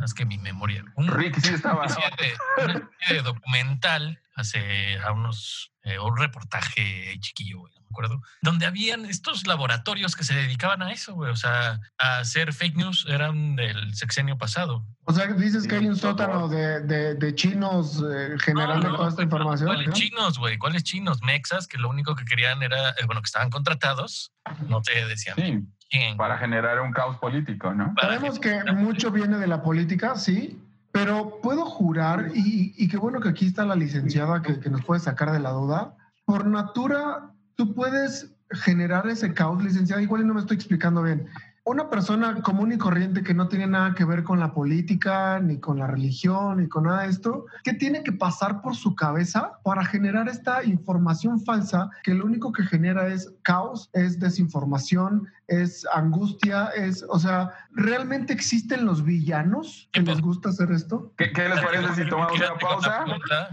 [0.05, 1.87] es que mi memoria, un, Rick sí estaba.
[1.87, 2.35] Una de,
[2.65, 9.47] una de documental hace a unos, eh, un reportaje chiquillo, güey acuerdo, donde habían estos
[9.47, 13.95] laboratorios que se dedicaban a eso, güey, o sea, a hacer fake news eran del
[13.95, 14.85] sexenio pasado.
[15.05, 18.97] O sea, dices que hay un sótano de, de, de chinos eh, generando no, no,
[18.97, 19.69] toda esta información.
[19.69, 19.95] ¿Cuáles ¿no?
[19.95, 20.59] chinos, güey?
[20.59, 21.23] ¿Cuáles chinos?
[21.23, 24.33] Mexas, que lo único que querían era, eh, bueno, que estaban contratados,
[24.69, 25.37] no te decían.
[25.37, 26.17] Sí, quién.
[26.17, 27.95] para generar un caos político, ¿no?
[28.01, 30.61] Sabemos que mucho viene de la política, sí,
[30.93, 34.85] pero puedo jurar, y, y qué bueno que aquí está la licenciada que, que nos
[34.85, 40.35] puede sacar de la duda, por natura tú puedes generar ese caos, licenciado, igual no
[40.35, 41.27] me estoy explicando bien.
[41.67, 45.59] Una persona común y corriente que no tiene nada que ver con la política, ni
[45.59, 49.59] con la religión, ni con nada de esto, ¿qué tiene que pasar por su cabeza
[49.63, 55.87] para generar esta información falsa que lo único que genera es caos, es desinformación, es
[55.93, 61.13] angustia, es, o sea, ¿realmente existen los villanos que les gusta hacer esto?
[61.17, 63.05] ¿Qué, qué les parece si tomamos una pausa?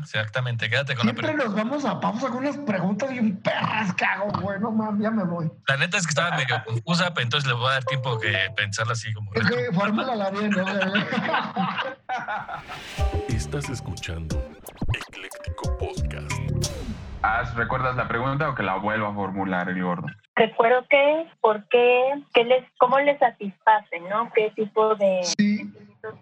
[0.02, 4.04] Exactamente, quédate con Siempre la nos vamos a pausa con unas preguntas bien perras que
[4.06, 5.50] hago, güey, no mames, ya me voy.
[5.68, 8.34] La neta es que estaba medio confusa, pero entonces le voy a dar tiempo que
[8.56, 9.32] pensarla así como...
[9.34, 10.66] Es que formúlala bien, ¿no?
[13.30, 14.44] Estás escuchando
[14.94, 16.32] Ecléctico Podcast.
[17.22, 20.08] Haz, ¿Recuerdas la pregunta o que la vuelva a formular el gordo?
[20.36, 22.24] Recuerdo que, ¿por qué?
[22.34, 24.32] qué les, ¿Cómo les satisface, no?
[24.34, 25.22] ¿Qué tipo de...?
[25.38, 25.72] Sí.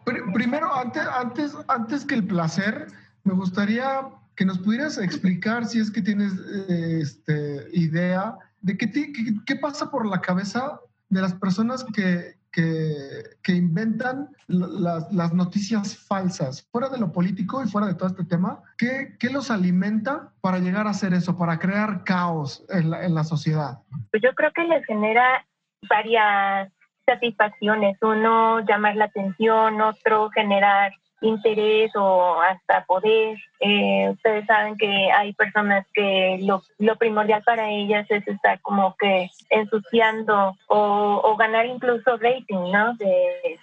[0.04, 2.88] Pr primero, antes, antes, antes que el placer,
[3.24, 4.02] me gustaría
[4.36, 9.14] que nos pudieras explicar, si es que tienes eh, este, idea, de qué, qué,
[9.46, 15.98] qué pasa por la cabeza de las personas que, que, que inventan las, las, noticias
[15.98, 20.32] falsas, fuera de lo político y fuera de todo este tema, ¿qué, qué los alimenta
[20.42, 23.80] para llegar a hacer eso, para crear caos en la, en la sociedad?
[24.12, 25.46] Pues yo creo que les genera
[25.90, 26.72] varias
[27.06, 27.98] satisfacciones.
[28.02, 30.92] Uno, llamar la atención, otro, generar
[31.22, 33.38] interés o hasta poder.
[33.60, 38.96] Eh, ustedes saben que hay personas que lo, lo, primordial para ellas es estar como
[38.98, 42.96] que ensuciando o, o ganar incluso rating, ¿no?
[42.96, 43.06] De,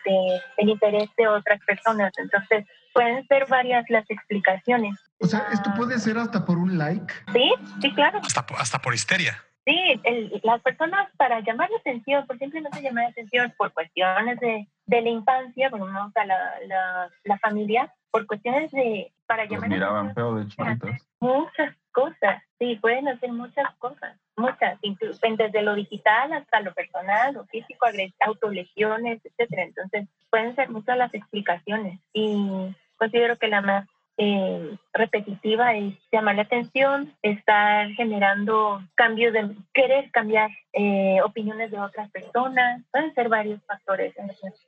[0.04, 2.12] de, el interés de otras personas.
[2.18, 4.98] Entonces, pueden ser varias las explicaciones.
[5.18, 7.12] O sea, ¿esto puede ser hasta por un like?
[7.32, 8.20] Sí, sí, claro.
[8.22, 9.45] Hasta, hasta por histeria.
[9.66, 14.38] Sí, el, las personas para llamar la atención, por simplemente llamar la atención por cuestiones
[14.38, 19.12] de, de la infancia, bueno, no, o sea, la, la, la, familia, por cuestiones de...
[19.26, 20.90] para Los llamar miraban feo de chiquitos.
[21.18, 27.34] Muchas cosas, sí, pueden hacer muchas cosas, muchas, incluso desde lo digital hasta lo personal,
[27.34, 27.86] lo físico,
[28.20, 29.64] autolesiones, etcétera.
[29.64, 33.88] Entonces, pueden ser muchas las explicaciones y considero que la más
[34.18, 41.78] eh, repetitiva es llamar la atención, estar generando cambios de querer cambiar eh, opiniones de
[41.78, 44.14] otras personas, pueden ser varios factores.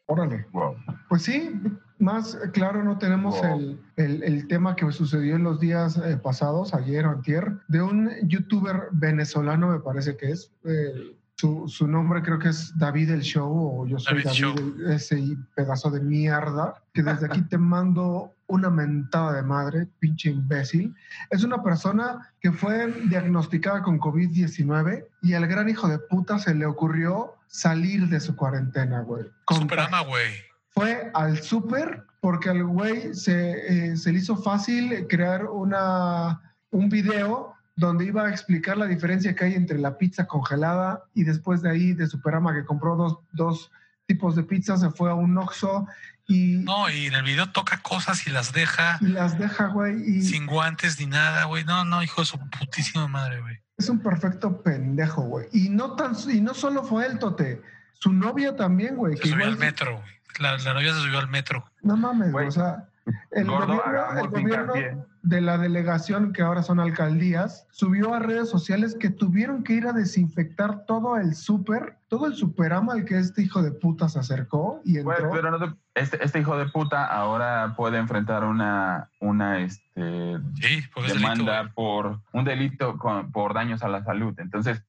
[0.07, 0.47] Órale.
[0.53, 0.77] Wow.
[1.09, 1.51] Pues sí,
[1.99, 6.75] más claro no tenemos el, el- el tema que sucedió en los días eh, pasados,
[6.75, 10.53] ayer o antier, de un youtuber venezolano, me parece que es.
[10.65, 14.81] eh, su, su nombre creo que es David el Show o yo soy David David,
[14.87, 15.23] el- ese
[15.55, 20.95] pedazo de mierda, que desde aquí te mando una mentada de madre, pinche imbécil.
[21.31, 26.55] Es una persona que fue diagnosticada con COVID-19 y al gran hijo de puta se
[26.55, 29.25] le ocurrió salir de su cuarentena, güey.
[29.51, 30.33] Superama, güey.
[30.71, 36.89] fue al súper porque al güey se, eh, se le hizo fácil crear una, un
[36.89, 41.63] video donde iba a explicar la diferencia que hay entre la pizza congelada y después
[41.63, 43.71] de ahí de Superama que compró dos, dos
[44.07, 45.87] tipos de pizza, se fue a un Oxxo
[46.29, 49.97] y, No, y en el video toca cosas y las deja y las deja, güey,
[50.09, 51.65] y sin guantes ni nada, güey.
[51.65, 53.59] No, no, hijo de su putísima madre, güey.
[53.79, 55.49] es un perfecto pendejo, güey.
[55.53, 57.63] Y no, tan, y no solo fue él, Tote,
[57.95, 59.17] su novia también, güey.
[59.17, 60.13] Se que subió igual al metro, güey.
[60.39, 61.65] La, la novia se subió al metro.
[61.83, 62.89] No mames, o sea,
[63.33, 65.07] el Gordo, gobierno, el gobierno.
[65.29, 69.87] De la delegación, que ahora son alcaldías, subió a redes sociales que tuvieron que ir
[69.87, 74.19] a desinfectar todo el súper, todo el superama al que este hijo de puta se
[74.19, 75.31] acercó y entró.
[75.31, 81.13] pero no te- este, este hijo de puta ahora puede enfrentar una, una este, es
[81.15, 84.35] demanda delito, por un delito con- por daños a la salud.
[84.39, 84.83] Entonces,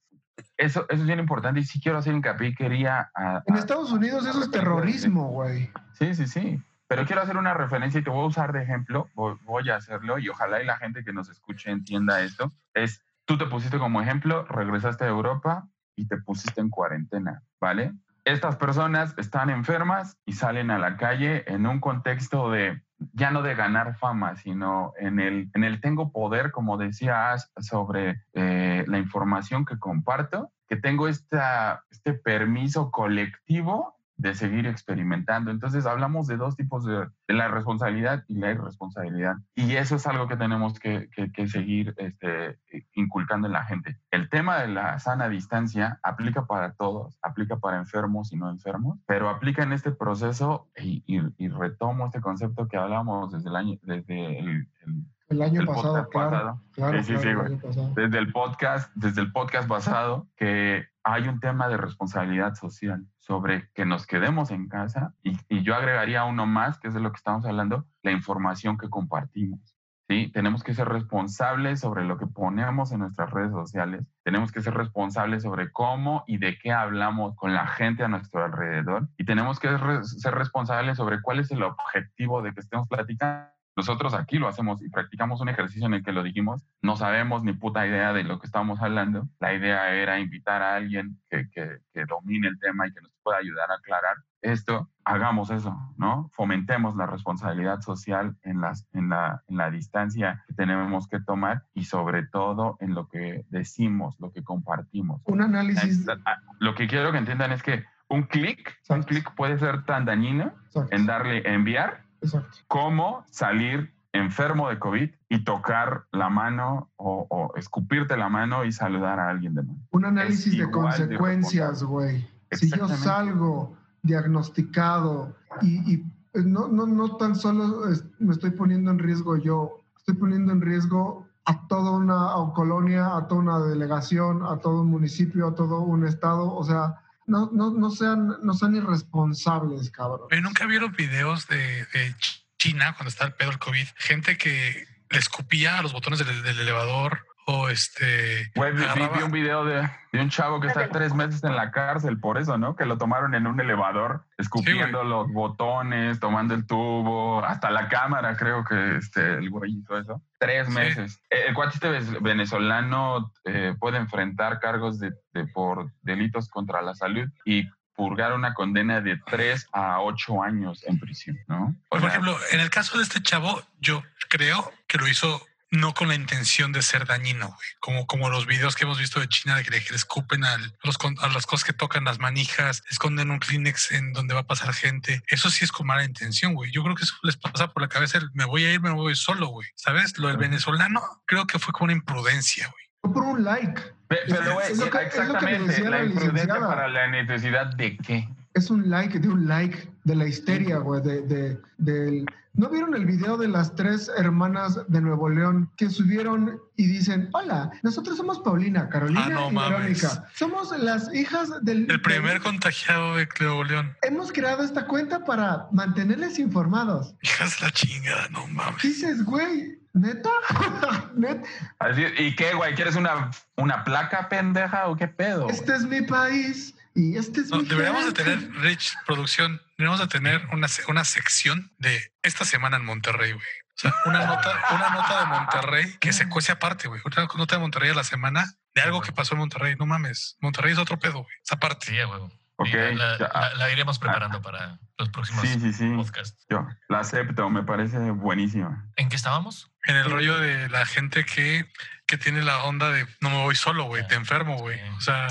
[0.55, 2.55] eso, eso es bien importante y sí quiero hacer hincapié.
[2.55, 3.09] Quería.
[3.13, 5.69] a- En a- Estados Unidos eso es terrorismo, güey.
[5.97, 6.61] Sí, sí, sí.
[6.89, 9.09] Pero quiero hacer una referencia y te voy a usar de ejemplo.
[9.13, 12.51] Voy, a hacerlo y ojalá y la gente que nos escuche entienda esto.
[12.73, 17.93] Es, tú te pusiste como ejemplo, regresaste a Europa y te pusiste en cuarentena, ¿vale?
[18.25, 22.81] Estas personas están enfermas y salen a la calle en un contexto de,
[23.13, 27.43] ya no de ganar fama, sino en el, en el tengo poder, como decía Ash,
[27.59, 35.49] sobre eh, la información que comparto, que tengo esta, este permiso colectivo de seguir experimentando.
[35.49, 39.37] Entonces hablamos de dos tipos de, de la responsabilidad y la irresponsabilidad.
[39.55, 42.59] Y eso es algo que tenemos que, que- que seguir este,
[42.93, 43.97] inculcando en la gente.
[44.11, 48.99] El tema de la sana distancia aplica para todos, aplica para enfermos y no enfermos,
[49.07, 53.55] pero aplica en este proceso y, y- y retomo este concepto que hablamos desde el
[53.55, 56.29] año, desde el, el- El año el pasado, claro.
[56.31, 56.61] pasado.
[56.73, 57.93] Claro, Sí, sí, claro, sí, el güey año pasado.
[57.95, 63.69] desde el podcast, desde el podcast pasado, que hay un tema de responsabilidad social sobre
[63.75, 67.17] que nos quedemos en casa y, yo agregaría uno más, que es de lo que
[67.17, 69.59] estamos hablando, la información que compartimos.
[70.07, 70.31] ¿sí?
[70.33, 74.73] Tenemos que ser responsables sobre lo que ponemos en nuestras redes sociales, tenemos que ser
[74.73, 79.59] responsables sobre cómo y de qué hablamos con la gente a nuestro alrededor y tenemos
[79.59, 79.69] que
[80.01, 83.58] ser responsables sobre cuál es el objetivo de que estemos platicando.
[83.79, 87.43] Nosotros aquí lo hacemos y practicamos un ejercicio en el que lo dijimos, no sabemos
[87.43, 89.27] ni puta idea de lo que estamos hablando.
[89.39, 93.11] La idea era invitar a alguien que, que- que domine el tema y que nos
[93.23, 94.89] pueda ayudar a aclarar esto.
[95.05, 96.29] Hagamos eso, ¿no?
[96.33, 101.63] Fomentemos la responsabilidad social en, las, en, la, en la distancia que tenemos que tomar
[101.73, 105.21] y sobre todo en lo que decimos, lo que compartimos.
[105.25, 109.57] Un análisis, Ah, Lo que quiero que entiendan es que un clic, un clic puede
[109.59, 110.51] ser tan dañino
[110.91, 112.57] en darle enviar Exacto.
[112.67, 118.71] cómo salir enfermo de COVID y tocar la mano o, o escupirte la mano y
[118.71, 119.79] saludar a alguien de mano.
[119.91, 122.27] un análisis de consecuencias, güey.
[122.51, 126.05] Si yo salgo diagnosticado y, y,
[126.45, 127.83] no, no, no tan solo
[128.19, 133.27] me estoy poniendo en riesgo yo, estoy poniendo en riesgo a toda una colonia, a
[133.27, 137.71] toda una delegación, a todo un municipio, a todo un estado, o sea, no, no,
[137.71, 140.27] no sean, no sean irresponsables, cabrón.
[140.41, 143.87] ¿Nunca vieron videos de, de Ch- China cuando estaba el pedo del COVID?
[143.95, 148.51] Gente que le escupía a los botones del elevador o este...
[148.55, 151.43] Güey, vi, vi- agarraba- vi un video de, de un chavo que está tres meses
[151.43, 152.75] en la cárcel por eso, ¿no?
[152.75, 158.37] Que lo tomaron en un elevador, escupiendo los botones, tomando el tubo, hasta la cámara,
[158.37, 160.21] creo que este, el güey hizo eso.
[160.37, 161.19] Tres meses.
[161.31, 166.93] Eh, El cuachiste ves- venezolano eh, puede enfrentar cargos de, de- por delitos contra la
[166.93, 171.75] salud y purgar una condena de tres a ocho años en prisión, ¿no?
[171.89, 175.45] O Por sea, ejemplo, en el caso de este chavo, yo creo que lo hizo
[175.71, 177.67] no con la intención de ser dañino, güey.
[177.79, 180.87] Como, como los videos que hemos visto de China de que le, escupen al- a,
[180.87, 184.47] los, a las cosas que tocan las manijas, esconden un Kleenex en donde va a
[184.47, 185.21] pasar gente.
[185.27, 186.71] Eso sí es con mala intención, güey.
[186.71, 188.91] Yo creo que eso les pasa por la cabeza el me voy a ir, me
[188.91, 189.67] voy solo, güey.
[189.75, 190.17] ¿Sabes?
[190.17, 192.83] Lo del venezolano creo que fue con una imprudencia, güey.
[193.01, 193.79] Fue por un like.
[194.07, 196.33] Pe- Pero, güey, Es lo que- es lo que le exactamente, decía la la imprudencia
[196.33, 196.67] licenciada.
[196.67, 198.27] para la necesidad de qué.
[198.55, 202.25] es un like de un like de la histeria, güey, de, de, del...
[202.59, 207.29] ¿No vieron el video de las tres hermanas de Nuevo León que subieron y dicen,
[207.31, 209.77] hola, nosotros somos Paulina, Carolina Ah, no y mames.
[209.79, 210.27] Verónica.
[210.35, 211.89] Somos las hijas del...
[211.89, 213.95] El primer contagiado de Nuevo León.
[214.01, 217.15] Hemos creado esta cuenta para mantenerles informados.
[217.21, 218.81] Hijas la chingada, no mames.
[218.81, 220.29] Dices, güey, ¿neta?
[221.15, 221.45] ¿Net?
[221.79, 222.75] Así, ¿Y qué, güey?
[222.75, 225.49] ¿Quieres una, una placa pendeja o qué pedo?
[225.49, 230.07] Este es mi país y este es No, deberíamos de tener, Rich, producción, deberíamos de
[230.07, 233.45] tener una, una sección de esta semana en Monterrey, güey.
[233.77, 237.01] O sea, una nota, una nota de Monterrey que se cuece aparte, güey.
[237.05, 239.75] Una nota de Monterrey a la semana de algo que pasó en Monterrey.
[239.79, 240.35] No mames.
[240.41, 241.35] Monterrey es otro pedo, güey.
[241.43, 241.85] Esa parte.
[241.87, 243.29] Sí, la, ya.
[243.33, 245.89] la- la iremos preparando para los próximos Sí, sí, sí.
[245.95, 246.45] podcasts.
[246.49, 248.85] Yo la acepto, me parece buenísima.
[248.97, 249.71] ¿En qué estábamos?
[249.85, 251.65] En el rollo de la gente que,
[252.05, 254.05] que tiene la onda de no me voy solo, güey.
[254.09, 254.77] Te enfermo, güey.
[254.97, 255.27] O sea,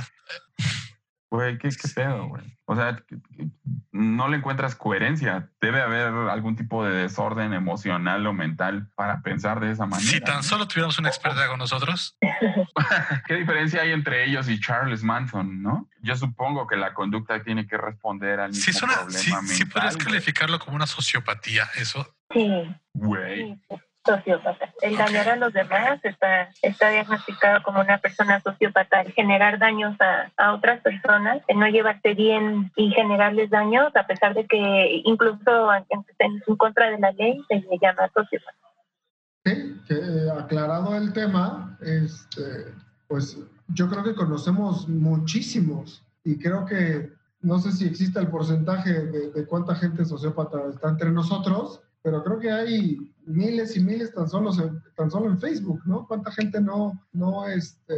[1.31, 2.43] Güey, ¿qué, qué pedo, güey?
[2.65, 3.03] O sea,
[3.93, 5.51] no le encuentras coherencia.
[5.61, 10.11] Debe haber algún tipo de desorden emocional o mental para pensar de esa manera.
[10.11, 12.17] si tan solo tuviéramos una experta con nosotros,
[13.27, 15.89] ¿Qué diferencia hay entre ellos y Charles Manson, no?
[16.01, 19.41] Yo supongo que la conducta tiene que responder al mismo sí, es una, problema
[19.73, 20.07] podrías güey.
[20.07, 22.15] calificarlo como una sociopatía, eso.
[22.33, 23.59] Sí, Güey.
[24.09, 24.73] Sociópata.
[24.81, 29.03] El dañar a los demás está, está diagnosticado como una persona sociópata.
[29.03, 34.07] El generar daños a, a otras personas, el no llevarse bien y generarles daños, a
[34.07, 35.73] pesar de que incluso
[36.09, 38.57] estén en contra de la ley, se le llama sociópata.
[39.45, 42.75] Sí, que eh, aclarado el tema, este,
[43.09, 43.39] pues
[43.69, 49.31] yo creo que conocemos muchísimos y creo que no sé si existe el porcentaje de,
[49.31, 54.29] de cuánta gente sociópata está entre nosotros, pero creo que hay miles y miles tan
[54.29, 56.07] solo, en- tan solo en Facebook, ¿no?
[56.07, 57.95] ¿Cuánta gente no, no, este,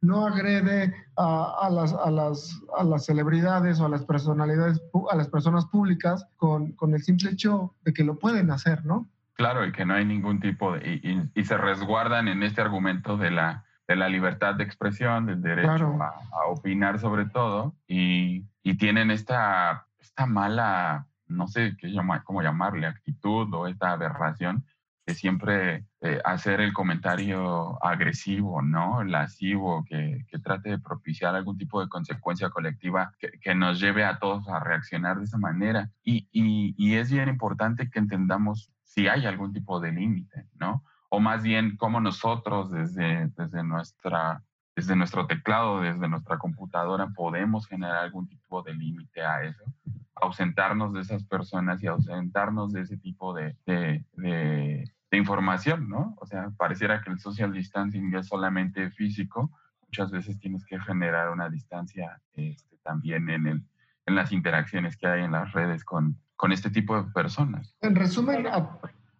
[0.00, 4.80] no agrede a, a las, a, las, a las celebridades o a las personalidades,
[5.10, 9.08] a las personas públicas con, con el simple hecho de que lo pueden hacer, ¿no?
[9.34, 11.00] Claro, y que no hay ningún tipo de...
[11.02, 15.26] Y, y- y se resguardan en este argumento de la, de la libertad de expresión,
[15.26, 15.98] del derecho Claro.
[16.02, 16.08] a,
[16.42, 22.42] a opinar sobre todo, y, y tienen esta, esta mala, no sé qué llama, cómo
[22.42, 24.64] llamarle, actitud o esta aberración
[25.06, 29.02] de siempre eh, hacer el comentario agresivo, ¿no?
[29.02, 34.48] Lascivo, que, trate de propiciar algún tipo de consecuencia colectiva que, nos lleve a todos
[34.48, 35.90] a reaccionar de esa manera.
[36.04, 40.84] Y, y, y es bien importante que entendamos si hay algún tipo de límite, ¿no?
[41.08, 44.42] O más bien cómo nosotros desde, desde, nuestra,
[44.76, 49.64] desde nuestro teclado, desde nuestra computadora, podemos generar algún tipo de límite a eso
[50.14, 56.14] ausentarnos de esas personas y ausentarnos de ese tipo de, de, de, de información, ¿no?
[56.20, 59.50] O sea, pareciera que el social distancing es solamente físico,
[59.86, 63.62] muchas veces tienes que generar una distancia este, también en, el,
[64.06, 67.74] en las interacciones que hay en las redes con, con este tipo de personas.
[67.80, 68.78] En resumen, a-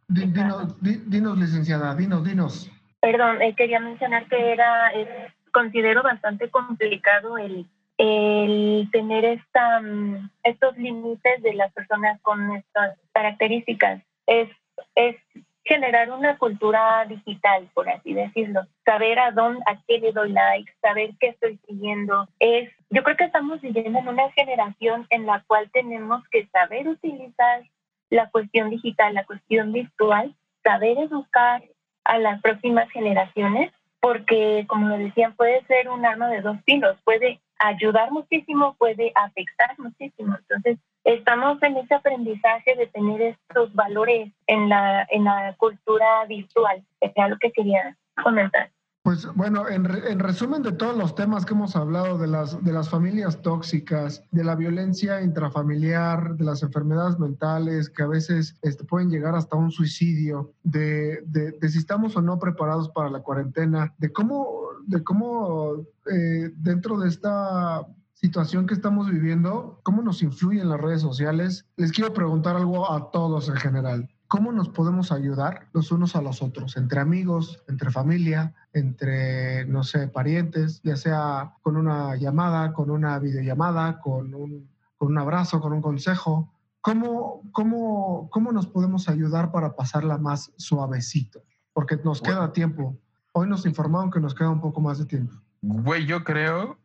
[0.08, 2.70] di- dinos, di- dinos, licenciada, dinos, dinos.
[3.00, 7.68] Perdón, eh, quería mencionar que era, es- considero bastante complicado el,
[7.98, 9.38] el tener
[9.82, 14.02] mm, estos límites de las personas con estas características.
[14.26, 14.48] Es,
[14.94, 15.16] es
[15.64, 18.62] generar una cultura digital, por así decirlo.
[18.84, 22.28] Saber a dónde, a qué le doy like, saber qué estoy siguiendo.
[22.40, 26.88] Es, yo creo que estamos viviendo en una generación en la cual tenemos que saber
[26.88, 27.62] utilizar
[28.10, 31.62] la cuestión digital, la cuestión virtual, saber educar
[32.04, 36.98] a las próximas generaciones, porque como lo decían, puede ser un arma de dos filos,
[37.04, 40.36] puede ayudar muchísimo, puede afectar muchísimo.
[40.36, 46.82] Entonces, estamos en ese aprendizaje de tener estos valores en la, en la cultura virtual,
[47.00, 48.70] que era lo que quería comentar.
[49.04, 52.62] Pues bueno, en, re- en resumen de todos los temas que hemos hablado, de las,
[52.62, 58.54] de las familias tóxicas, de la violencia intrafamiliar, de las enfermedades mentales que a veces
[58.62, 63.10] este, pueden llegar hasta un suicidio, de, de- de si estamos o no preparados para
[63.10, 64.46] la cuarentena, de cómo,
[64.86, 67.84] de cómo eh, dentro de esta
[68.14, 73.10] situación que estamos viviendo, cómo nos influyen las redes sociales, les quiero preguntar algo a
[73.10, 74.08] todos en general.
[74.32, 76.78] ¿Cómo nos podemos ayudar los unos a los otros?
[76.78, 83.18] Entre amigos, entre familia, entre, no sé, parientes, ya sea con una llamada, con una
[83.18, 86.50] videollamada, con un, con un abrazo, con un consejo.
[86.80, 91.42] ¿Cómo, cómo, ¿Cómo nos podemos ayudar para pasarla más suavecito?
[91.74, 92.98] Porque nos queda tiempo.
[93.32, 95.34] Hoy nos informaron que nos queda un poco más de tiempo.
[95.60, 96.78] Güey, yo creo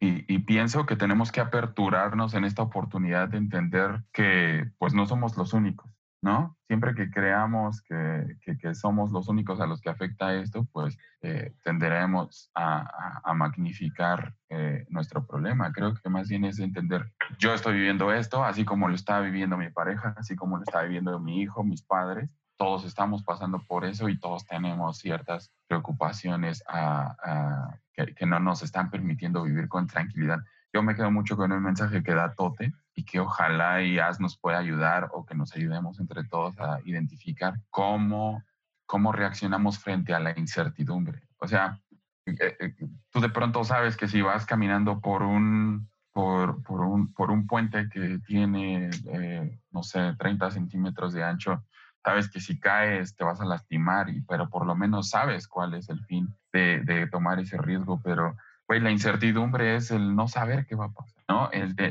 [0.00, 5.06] y, y pienso que tenemos que aperturarnos en esta oportunidad de entender que pues no
[5.06, 5.88] somos los únicos,
[6.22, 6.56] ¿no?
[6.66, 10.98] Siempre que creamos que, que- que somos los únicos a los que afecta esto, pues
[11.22, 15.72] eh, tenderemos a, a- magnificar eh, nuestro problema.
[15.72, 19.56] Creo que más bien es entender yo estoy viviendo esto, así como lo está viviendo
[19.56, 22.28] mi pareja, así como lo está viviendo mi hijo, mis padres.
[22.56, 28.38] Todos estamos pasando por eso y todos tenemos ciertas preocupaciones a- a- que, que no
[28.40, 30.40] nos están permitiendo vivir con tranquilidad.
[30.72, 34.20] Yo me quedo mucho con el mensaje que da Tote y que ojalá y As
[34.20, 38.42] nos pueda ayudar o que nos ayudemos entre todos a identificar cómo,
[38.86, 41.22] cómo reaccionamos frente a la incertidumbre.
[41.38, 41.80] O sea,
[42.26, 42.74] eh, eh,
[43.10, 47.46] tú de pronto sabes que si vas caminando por un, por, por un, por un
[47.46, 51.64] puente que tiene, eh, no sé, 30 centímetros de ancho,
[52.04, 55.74] sabes que si caes te vas a lastimar, y, pero por lo menos sabes cuál
[55.74, 58.36] es el fin de, de tomar ese riesgo, pero
[58.70, 61.50] güey, la incertidumbre es el no saber qué va a pasar, ¿no?
[61.50, 61.90] El, de-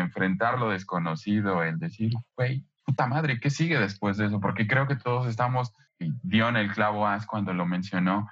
[0.00, 4.40] enfrentar lo desconocido, el decir, güey, puta madre, ¿qué sigue después de eso?
[4.40, 6.10] Porque creo que todos estamos, y
[6.56, 8.28] el clavo As cuando lo mencionó,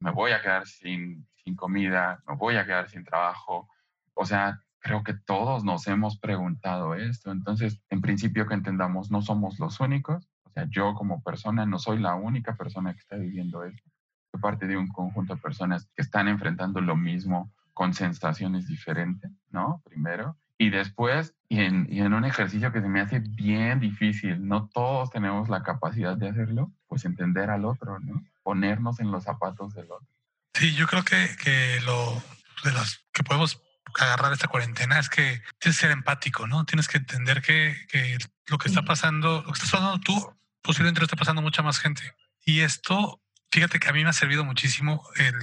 [0.00, 3.68] me voy a quedar sin, sin comida, me voy a quedar sin trabajo.
[4.14, 7.30] O sea, creo que todos nos hemos preguntado esto.
[7.30, 10.28] Entonces, en principio que entendamos, no somos los únicos.
[10.42, 13.88] O sea, yo como persona no soy la única persona que está viviendo esto.
[14.40, 19.80] Parte de un conjunto de personas que están enfrentando lo mismo con sensaciones diferentes, ¿no?
[19.84, 20.36] Primero.
[20.58, 24.68] Y después, y en, y en un ejercicio que se me hace bien difícil, no
[24.68, 28.24] todos tenemos la capacidad de hacerlo, pues entender al otro, ¿no?
[28.42, 30.08] Ponernos en los zapatos del otro.
[30.54, 32.20] Sí, yo creo que, que lo
[32.64, 33.62] de las que podemos
[34.00, 36.64] agarrar esta cuarentena es que tienes que ser empático, ¿no?
[36.64, 41.00] Tienes que entender que, que lo que está pasando, lo que estás pasando tú, posiblemente
[41.00, 42.02] lo está pasando mucha más gente.
[42.44, 43.20] Y esto,
[43.50, 45.34] fíjate que a mí me ha servido muchísimo, el,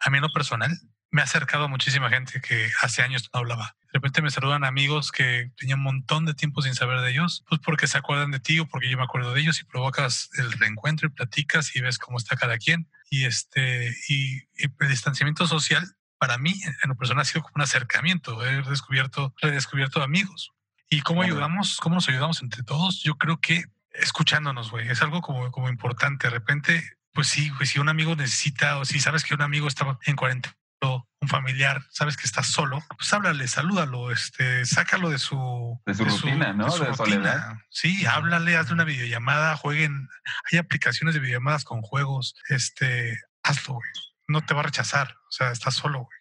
[0.00, 0.78] a mí en lo personal,
[1.10, 3.76] me ha acercado a muchísima gente que hace años no hablaba.
[3.80, 7.44] De repente me saludan amigos que tenían un montón de tiempo sin saber de ellos,
[7.48, 10.28] pues porque se acuerdan de ti o porque yo me acuerdo de ellos y provocas
[10.36, 12.90] el reencuentro y platicas y ves cómo está cada quien.
[13.08, 17.54] Y este, y, y el distanciamiento social para mí, en lo personal, ha sido como
[17.56, 18.44] un acercamiento.
[18.44, 20.52] He descubierto, redescubierto amigos.
[20.90, 21.76] ¿Y cómo ayudamos?
[21.78, 23.02] ¿Cómo nos ayudamos entre todos?
[23.02, 24.88] Yo creo que escuchándonos, güey.
[24.88, 26.26] Es algo como, como importante.
[26.26, 29.66] De repente, pues sí, güey, si un amigo necesita o si sabes que un amigo
[29.66, 35.10] está en cuarentena, o un familiar, sabes que está solo, pues háblale, salúdalo, este, sácalo
[35.10, 36.66] de su, De su rutina, ¿no?
[36.66, 37.56] De soledad.
[37.70, 40.08] Sí, háblale, hazle una videollamada, jueguen.
[40.52, 42.36] Hay aplicaciones de videollamadas con juegos.
[42.50, 43.90] Este, hazlo, güey.
[44.28, 45.16] No te va a rechazar.
[45.28, 46.18] O sea, estás solo, güey.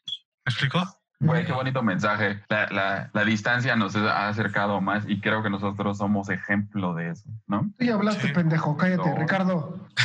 [0.47, 0.99] ¿Me explico?
[1.19, 2.43] Güey, qué bonito mensaje.
[2.47, 7.09] La, la, la distancia nos ha acercado más y creo que nosotros somos ejemplo de
[7.09, 7.71] eso, ¿no?
[7.79, 8.77] Sí, hablaste, pendejo.
[8.77, 9.15] Cállate, No.
[9.17, 9.87] Ricardo.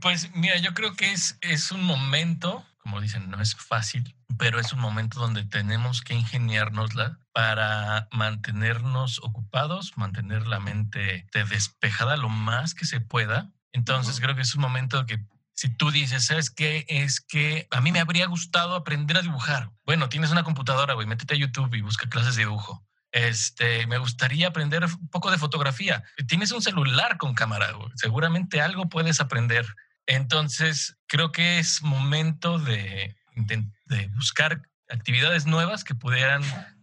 [0.00, 4.58] Pues mira, yo creo que es, es un momento, como dicen, no es fácil, pero
[4.58, 12.16] es un momento donde tenemos que ingeniárnosla para mantenernos ocupados, mantener la mente de despejada
[12.16, 13.50] lo más que se pueda.
[13.72, 15.24] Entonces creo que es un momento que
[15.62, 16.84] si tú dices, ¿sabes qué?
[16.88, 19.70] Es que a mí me habría gustado aprender a dibujar.
[19.86, 22.84] Bueno, tienes una computadora, güey, métete a YouTube y busca clases de dibujo.
[23.12, 26.02] Este, me gustaría aprender un poco de fotografía.
[26.26, 27.90] Tienes un celular con cámara, güey.
[27.94, 29.64] seguramente algo puedes aprender.
[30.06, 36.42] Entonces, creo que es momento de, de- de buscar actividades nuevas que pudieran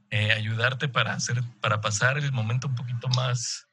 [0.10, 3.68] eh, ayudarte para hacer, para pasar el momento un poquito más.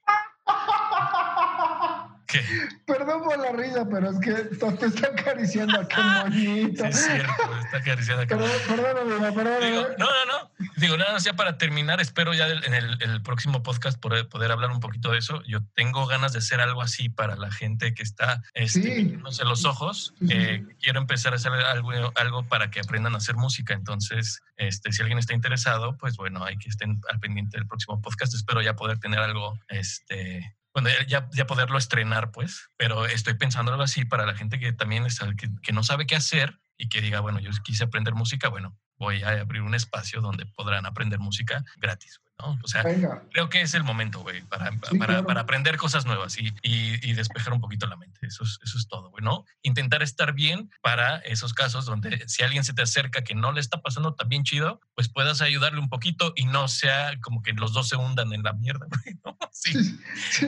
[2.27, 2.43] ¿Qué?
[2.87, 6.83] Perdón por la risa, pero es que te está acariciando a qué moñito.
[6.85, 8.37] Sí, es cierto, está acariciando acá.
[8.37, 9.67] Perdón, perdóname, perdóname.
[9.71, 10.51] Digo, no, no, no.
[10.77, 14.51] Digo, nada más ya para terminar, espero ya en el, el próximo podcast poder, poder
[14.51, 15.43] hablar un poquito de eso.
[15.45, 19.19] Yo tengo ganas de hacer algo así para la gente que está este, Sí.
[19.45, 20.15] los ojos.
[20.29, 23.75] Eh, quiero empezar a hacer algo, algo para que aprendan a hacer música.
[23.75, 28.01] Entonces, este, si alguien está interesado, pues bueno, hay que estén al pendiente del próximo
[28.01, 28.35] podcast.
[28.35, 32.69] Espero ya poder tener algo, este, bueno, ya- poderlo estrenar, pues.
[32.77, 36.17] Pero estoy pensando algo así para la gente que también está, que, no sabe qué
[36.17, 40.21] hacer y que diga, bueno, yo quise aprender música, bueno, voy a abrir un espacio
[40.21, 42.59] donde podrán aprender música gratis, ¿no?
[42.63, 43.23] O sea, Venga.
[43.33, 45.27] creo que es el momento, güey, para, Sí, para, claro.
[45.27, 48.27] para aprender cosas nuevas y, y, y despejar un poquito la mente.
[48.27, 49.45] Eso es, eso es todo, güey, ¿no?
[49.63, 53.61] Intentar estar bien para esos casos donde si alguien se te acerca que no le
[53.61, 57.53] está pasando tan bien chido, pues puedas ayudarle un poquito y no sea como que
[57.53, 59.37] los dos se hundan en la mierda, güey, ¿no?
[59.53, 59.99] Sí.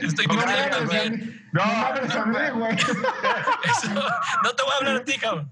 [0.01, 1.49] Estoy No a también.
[1.51, 1.63] No
[2.25, 2.75] mí, güey.
[2.75, 3.93] Eso,
[4.43, 5.51] no te voy a hablar a ti, cabrón.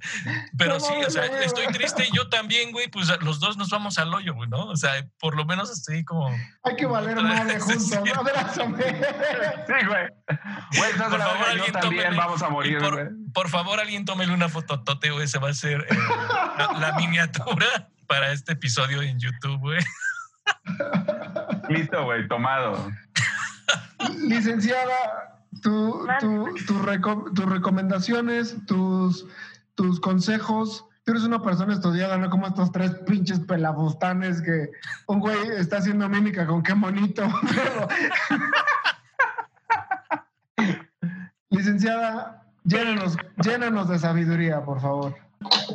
[0.58, 3.70] Pero No sí, o sea, estoy triste y yo también, güey, pues los dos nos
[3.70, 4.66] vamos al hoyo, güey, ¿no?
[4.68, 6.26] O sea, por lo menos así como...
[6.63, 7.91] Hay que valer madre juntos.
[8.15, 8.84] Abrázame.
[8.84, 10.07] Sí, güey.
[10.78, 13.07] Güey, estás Por favor, yo también tómele- vamos a morir, por, güey.
[13.34, 15.25] por favor, alguien tómele una fototote, güey.
[15.25, 15.97] Esa va a ser eh,
[16.57, 17.65] la, la miniatura
[18.07, 19.79] para este episodio en YouTube, güey.
[21.70, 22.89] Listo, güey, tomado.
[24.28, 29.25] Licenciada, tu, tu- tu reco- tus recomendaciones, tus,
[29.75, 34.71] tus consejos tú eres una persona estudiada, no como estos tres pinches pelabustanes que
[35.08, 37.24] un güey está haciendo mímica con qué monito.
[41.50, 45.16] Licenciada, llénanos, llénanos de sabiduría, por favor.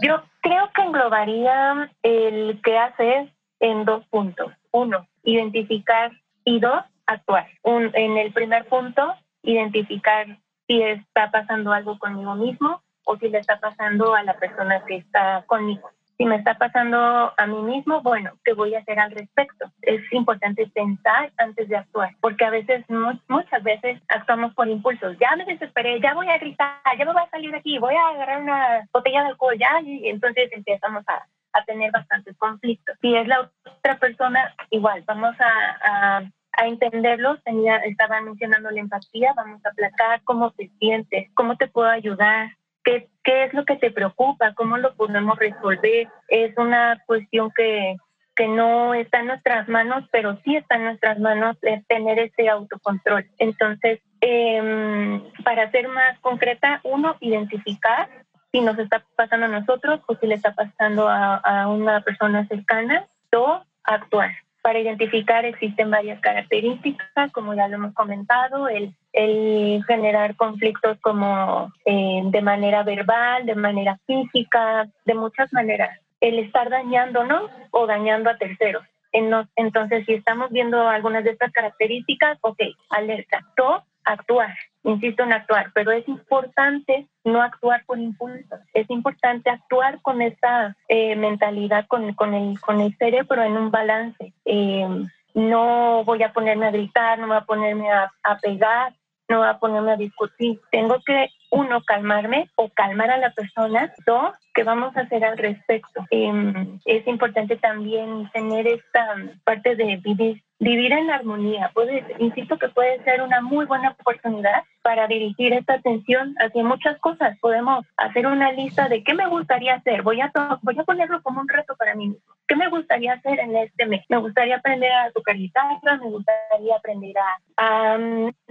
[0.02, 4.52] Yo creo que englobaría el qué hacer en dos puntos.
[4.70, 6.12] Uno, identificar
[6.44, 7.46] y dos, actuar.
[7.62, 10.26] Un, en el primer punto, identificar
[10.66, 14.96] si está pasando algo conmigo mismo o si le está pasando a la persona que
[14.96, 15.90] está conmigo.
[16.18, 19.66] Si me está pasando a mí mismo, bueno, ¿qué voy a hacer al respecto?
[19.80, 22.84] Es importante pensar antes de actuar, porque a veces,
[23.28, 25.16] muchas veces, actuamos por impulsos.
[25.18, 27.94] Ya me desesperé, ya voy a gritar, ya me voy a salir de aquí, voy
[27.94, 32.96] a agarrar una botella de alcohol, ya, y entonces empezamos a, a tener bastantes conflictos.
[33.00, 36.22] Si es la otra persona, igual, vamos a, a
[36.52, 37.42] a entenderlos.
[37.44, 42.50] Tenía, estaba mencionando la empatía, vamos a aplacar cómo te sientes, cómo te puedo ayudar,
[42.84, 46.08] qué, qué es lo que te preocupa, cómo lo podemos resolver.
[46.28, 47.96] Es una cuestión que,
[48.34, 51.56] que no está en nuestras manos, pero sí está en nuestras manos
[51.88, 53.26] tener ese autocontrol.
[53.38, 58.08] Entonces, em, para ser más concreta, uno, identificar
[58.50, 62.46] si nos está pasando a nosotros o si le está pasando a, a una persona
[62.48, 63.06] cercana.
[63.30, 64.30] Dos, actuar.
[64.62, 71.72] Para identificar existen varias características, como ya lo hemos comentado, el, el generar conflictos como
[71.84, 75.98] eh, de manera verbal, de manera física, de muchas maneras.
[76.20, 78.84] El estar dañándonos o dañando a terceros.
[79.12, 82.60] Entonces, si estamos viendo algunas de estas características, ok,
[82.90, 83.40] alerta.
[83.56, 90.00] Dos, actuar insisto en actuar, pero es importante no actuar por impulso, es importante actuar
[90.02, 94.32] con esa eh, mentalidad, con, con, el, con el cerebro en un balance.
[94.44, 98.92] Eh, no voy a ponerme a gritar, no voy a ponerme a, a pegar,
[99.32, 100.60] no voy a ponerme a discutir.
[100.70, 103.92] Tengo que, uno, calmarme o calmar a la persona.
[104.06, 106.04] Dos, ¿qué vamos a hacer al respecto?
[106.10, 109.14] Eh, es importante también tener esta
[109.44, 111.70] parte de vivir vivir en armonía.
[111.74, 116.98] Puede, insisto que puede ser una muy buena oportunidad para dirigir esta atención hacia muchas
[117.00, 117.36] cosas.
[117.40, 120.02] Podemos hacer una lista de qué me gustaría hacer.
[120.02, 120.30] Voy a,
[120.62, 122.34] voy a ponerlo como un reto para mí mismo.
[122.46, 124.04] ¿Qué me gustaría hacer en este mes?
[124.08, 127.14] Me gustaría aprender a tocar guitarra, me gustaría aprender
[127.56, 127.98] a,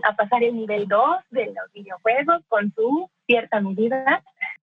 [0.04, 2.91] a, pasar el nivel 2 de los videojuegos con su
[3.32, 4.22] cierta medida.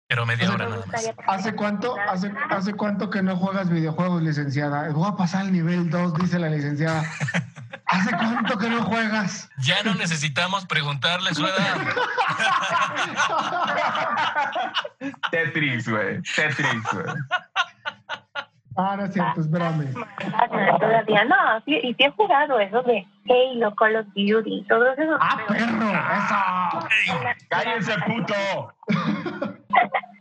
[0.08, 1.14] Pero media hora nada más.
[1.28, 4.90] ¿Hace cuánto, hace, ¿Hace cuánto que no juegas videojuegos, licenciada?
[4.92, 7.04] Voy a pasar el nivel 2, dice la licenciada.
[7.86, 9.50] ¿Hace cuánto que no juegas?
[9.60, 11.78] Ya no necesitamos preguntarle su edad.
[15.32, 16.22] Tetris, güey.
[16.36, 17.16] Tetris, güey.
[18.78, 19.92] Ah, no es cierto, espérame.
[20.80, 21.36] Todavía no,
[21.66, 25.18] sí, y sí he jugado eso de Halo, Call of Duty, todo eso.
[25.20, 25.90] ¡Ah, perro!
[26.78, 27.38] ¡Eso!
[27.50, 28.74] ¡Cállense, puto!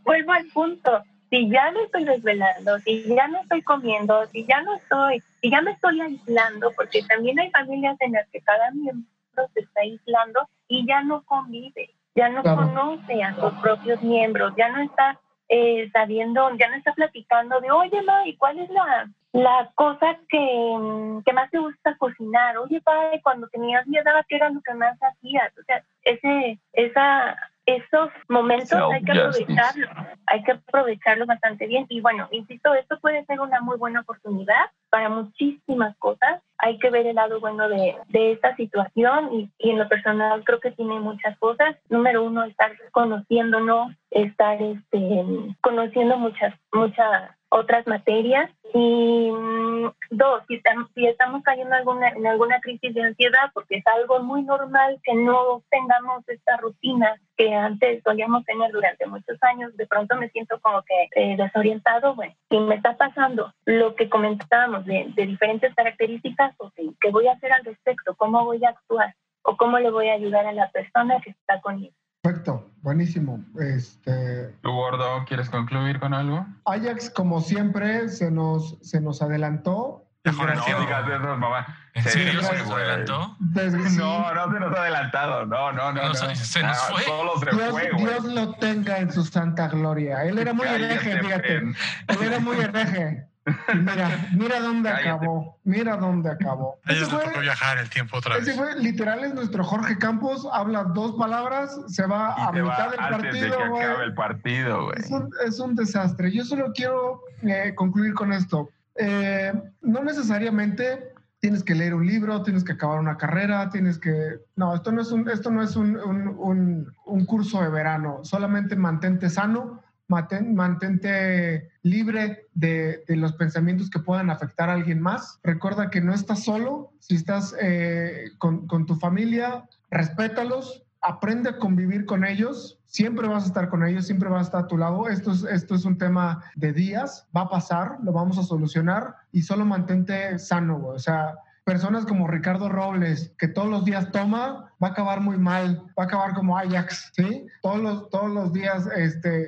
[0.05, 1.03] Vuelvo al punto.
[1.29, 5.51] Si ya me estoy desvelando, si ya no estoy comiendo, si ya no estoy, si
[5.51, 9.05] ya me estoy aislando, porque también hay familias en las que cada miembro
[9.53, 14.69] se está aislando y ya no convive, ya no conoce a sus propios miembros, ya
[14.69, 19.09] no está eh, sabiendo, ya no está platicando de, oye, ma, ¿y cuál es la,
[19.33, 22.57] la cosa que, que más te gusta cocinar?
[22.57, 25.53] Oye, padre, cuando tenías mi edad, ¿qué era lo que más hacías?
[25.57, 27.37] O sea, ese, esa
[27.67, 29.89] esos momentos hay que aprovecharlos,
[30.25, 31.85] hay que aprovecharlos bastante bien.
[31.89, 36.41] Y bueno, insisto, esto puede ser una muy buena oportunidad para muchísimas cosas.
[36.59, 40.43] Hay que ver el lado bueno de, de esta situación y, y, en lo personal
[40.45, 41.75] creo que tiene muchas cosas.
[41.89, 45.25] Número uno, estar conociéndonos, estar este,
[45.61, 50.61] conociendo muchas, muchas otras materias y mm, dos, si,
[50.95, 55.13] si estamos cayendo alguna, en alguna crisis de ansiedad, porque es algo muy normal que
[55.15, 60.59] no tengamos esta rutina que antes solíamos tener durante muchos años, de pronto me siento
[60.61, 65.73] como que eh, desorientado, bueno, si me está pasando lo que comentábamos de, de diferentes
[65.75, 68.15] características, okay, ¿qué voy a hacer al respecto?
[68.15, 69.15] ¿Cómo voy a actuar?
[69.43, 71.93] ¿O cómo le voy a ayudar a la persona que está conmigo?
[72.21, 73.43] Perfecto, buenísimo.
[73.59, 74.55] Este...
[74.61, 76.45] ¿Tu gordo quieres concluir con algo?
[76.65, 80.03] Ajax, como siempre, se nos, se nos adelantó.
[80.25, 81.65] No digas eso, mamá.
[81.93, 83.37] ¿En serio se nos adelantó?
[83.39, 85.45] No, no se nos ha adelantado.
[85.45, 86.09] No, no, no.
[86.09, 87.03] no, Se, se nos fue.
[87.03, 90.23] Solo se Dios, fue, Dios lo tenga en su santa gloria.
[90.23, 91.55] Él era muy hereje, fíjate.
[91.57, 91.75] Él
[92.21, 93.27] era muy hereje.
[93.75, 95.09] Mira, mira dónde Cállate.
[95.09, 95.57] acabó.
[95.63, 96.79] Mira dónde acabó.
[96.85, 98.55] A ellos Ese les fue- tocó viajar el tiempo otra Ese vez.
[98.55, 100.47] fue, literal, es nuestro Jorge Campos.
[100.51, 103.67] Habla dos palabras, se va Y a te va mitad del antes de partido, que
[103.69, 103.83] güey.
[103.83, 104.95] acabe el partido, güey.
[104.99, 106.31] Es un, es un desastre.
[106.31, 108.69] Yo solo quiero eh, concluir con esto.
[108.95, 114.39] Eh, no necesariamente tienes que leer un libro, tienes que acabar una carrera, tienes que...
[114.55, 118.21] No, esto no es un, esto no es un, un- un- un curso de verano.
[118.23, 125.39] Solamente mantente sano, mantente libre de, los pensamientos que puedan afectar a alguien más.
[125.43, 132.05] Recuerda que no estás solo, si estás eh, con, tu familia, respétalos, aprende a convivir
[132.05, 132.79] con ellos.
[132.85, 135.09] Siempre vas a estar con ellos, siempre vas a estar a tu lado.
[135.09, 139.15] Esto es, esto es un tema de días, va a pasar, lo vamos a solucionar
[139.31, 140.87] y solo mantente sano.
[140.87, 141.35] O sea,
[141.67, 146.03] personas como Ricardo Robles, que todos los días toma, va a acabar muy mal, va
[146.03, 147.45] a acabar como Ajax, ¿sí?
[147.61, 149.47] Todos los, todos los días, este...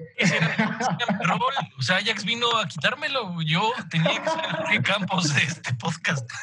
[1.25, 1.39] Rol,
[1.77, 3.41] o sea, Ajax vino a quitármelo.
[3.43, 6.29] Yo tenía que ser Jorge Campos de este podcast.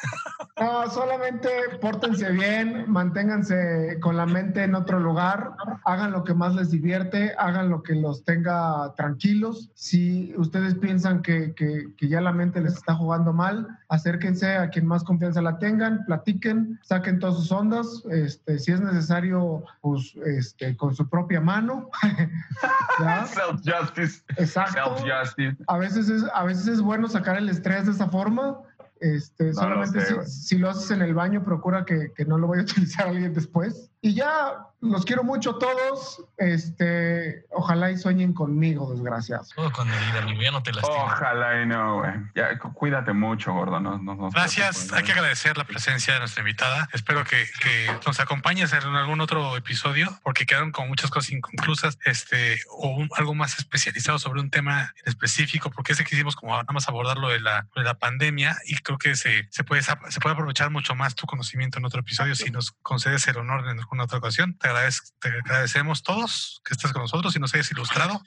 [0.59, 1.49] No, solamente
[1.79, 5.51] pórtense bien, manténganse con la mente en otro lugar,
[5.85, 9.69] hagan lo que más les divierte, hagan lo que los tenga tranquilos.
[9.75, 14.69] Si ustedes piensan que, que- que ya la mente les está jugando mal, acérquense a
[14.71, 18.03] quien más confianza la tengan, platiquen, saquen todas sus ondas.
[18.09, 21.89] Este, si es necesario, pues este, con su propia mano.
[23.33, 24.23] Self-justice.
[24.37, 24.97] Exacto.
[24.97, 25.57] Self-justice.
[25.67, 28.59] A veces es, a veces es bueno sacar el estrés de esa forma.
[28.99, 32.25] Este, No solamente lo sé, si, si lo haces en el baño, procura que, que
[32.25, 33.91] no lo vaya a utilizar alguien después.
[33.99, 36.23] Y ya, los quiero mucho a todos.
[36.37, 39.49] Este, ojalá y sueñen conmigo, desgraciados.
[39.55, 41.03] Todo con medida, mi ya no te lastima.
[41.05, 42.11] Ojalá y no, güey.
[42.35, 43.79] Ya, cuídate mucho, gordo.
[43.79, 46.87] No, no, no- Gracias, hay que agradecer la presencia de nuestra invitada.
[46.93, 51.97] Espero que, que nos acompañes en algún otro episodio, porque quedaron con muchas cosas inconclusas,
[52.05, 56.51] este, o un- algo más especializado sobre un tema en específico, porque ese quisimos como
[56.53, 59.63] nada más abordar lo de la, lo de la pandemia y creo que se, se,
[59.63, 63.37] puede, se puede aprovechar mucho más tu conocimiento en otro episodio si nos concedes el
[63.37, 64.57] honor en alguna otra ocasión.
[64.57, 68.21] Te, agradez- te agradecemos todos que estés con nosotros y nos hayas ilustrado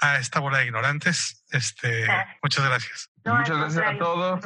[0.00, 1.44] a esta bola de ignorantes.
[1.50, 2.06] Este,
[2.42, 3.10] muchas gracias.
[3.24, 4.40] Muchas gracias a todos.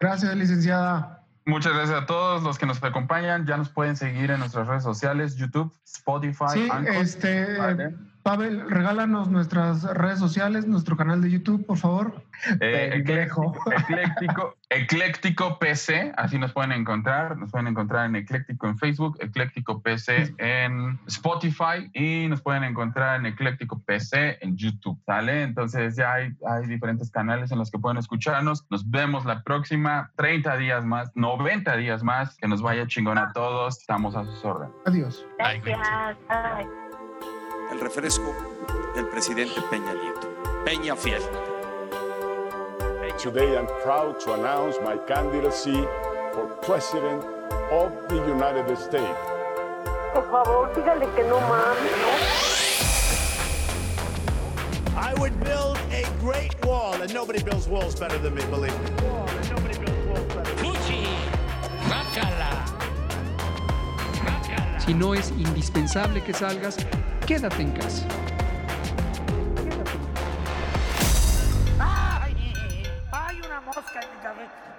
[0.00, 1.18] Gracias, licenciada.
[1.44, 3.46] Muchas gracias a todos los que nos acompañan.
[3.46, 6.94] Ya nos pueden seguir en nuestras redes sociales, YouTube, Spotify, Sí, Anchor.
[6.94, 7.94] este, Vale.
[8.22, 12.22] Pavel, regálanos nuestras redes sociales, nuestro canal de YouTube, por favor.
[12.60, 17.36] Eh, ecléctico, ecléctico PC, así nos pueden encontrar.
[17.36, 23.20] Nos pueden encontrar en Ecléctico en Facebook, Ecléctico PC en Spotify y nos pueden encontrar
[23.20, 25.42] en Ecléctico PC en YouTube, ¿sale?
[25.42, 28.66] Entonces ya hay, hay diferentes canales en los que pueden escucharnos.
[28.70, 32.36] Nos vemos la próxima 30 días más, 90 días más.
[32.36, 33.78] Que nos vaya chingón a todos.
[33.78, 34.74] Estamos a sus órdenes.
[34.84, 35.26] Adiós.
[35.38, 35.78] Gracias.
[36.28, 36.81] Ay.
[37.72, 38.34] El refresco
[38.94, 40.28] del presidente Peña Nieto.
[40.62, 41.22] Peña Fiel.
[43.18, 45.82] Today I'm proud to announce my candidacy
[46.34, 47.24] for President
[47.70, 49.16] of the United States.
[50.12, 51.92] Por favor, dígale que no mames.
[54.94, 58.90] I would build a great wall, and nobody builds walls better than me, believe me.
[64.84, 66.76] Si no es indispensable que salgas,
[67.26, 68.04] Quédate en casa.
[69.56, 69.98] Quédate.
[71.78, 72.52] en ¡Ay!
[73.12, 74.71] ¡Hay una mosca en mi cabeza!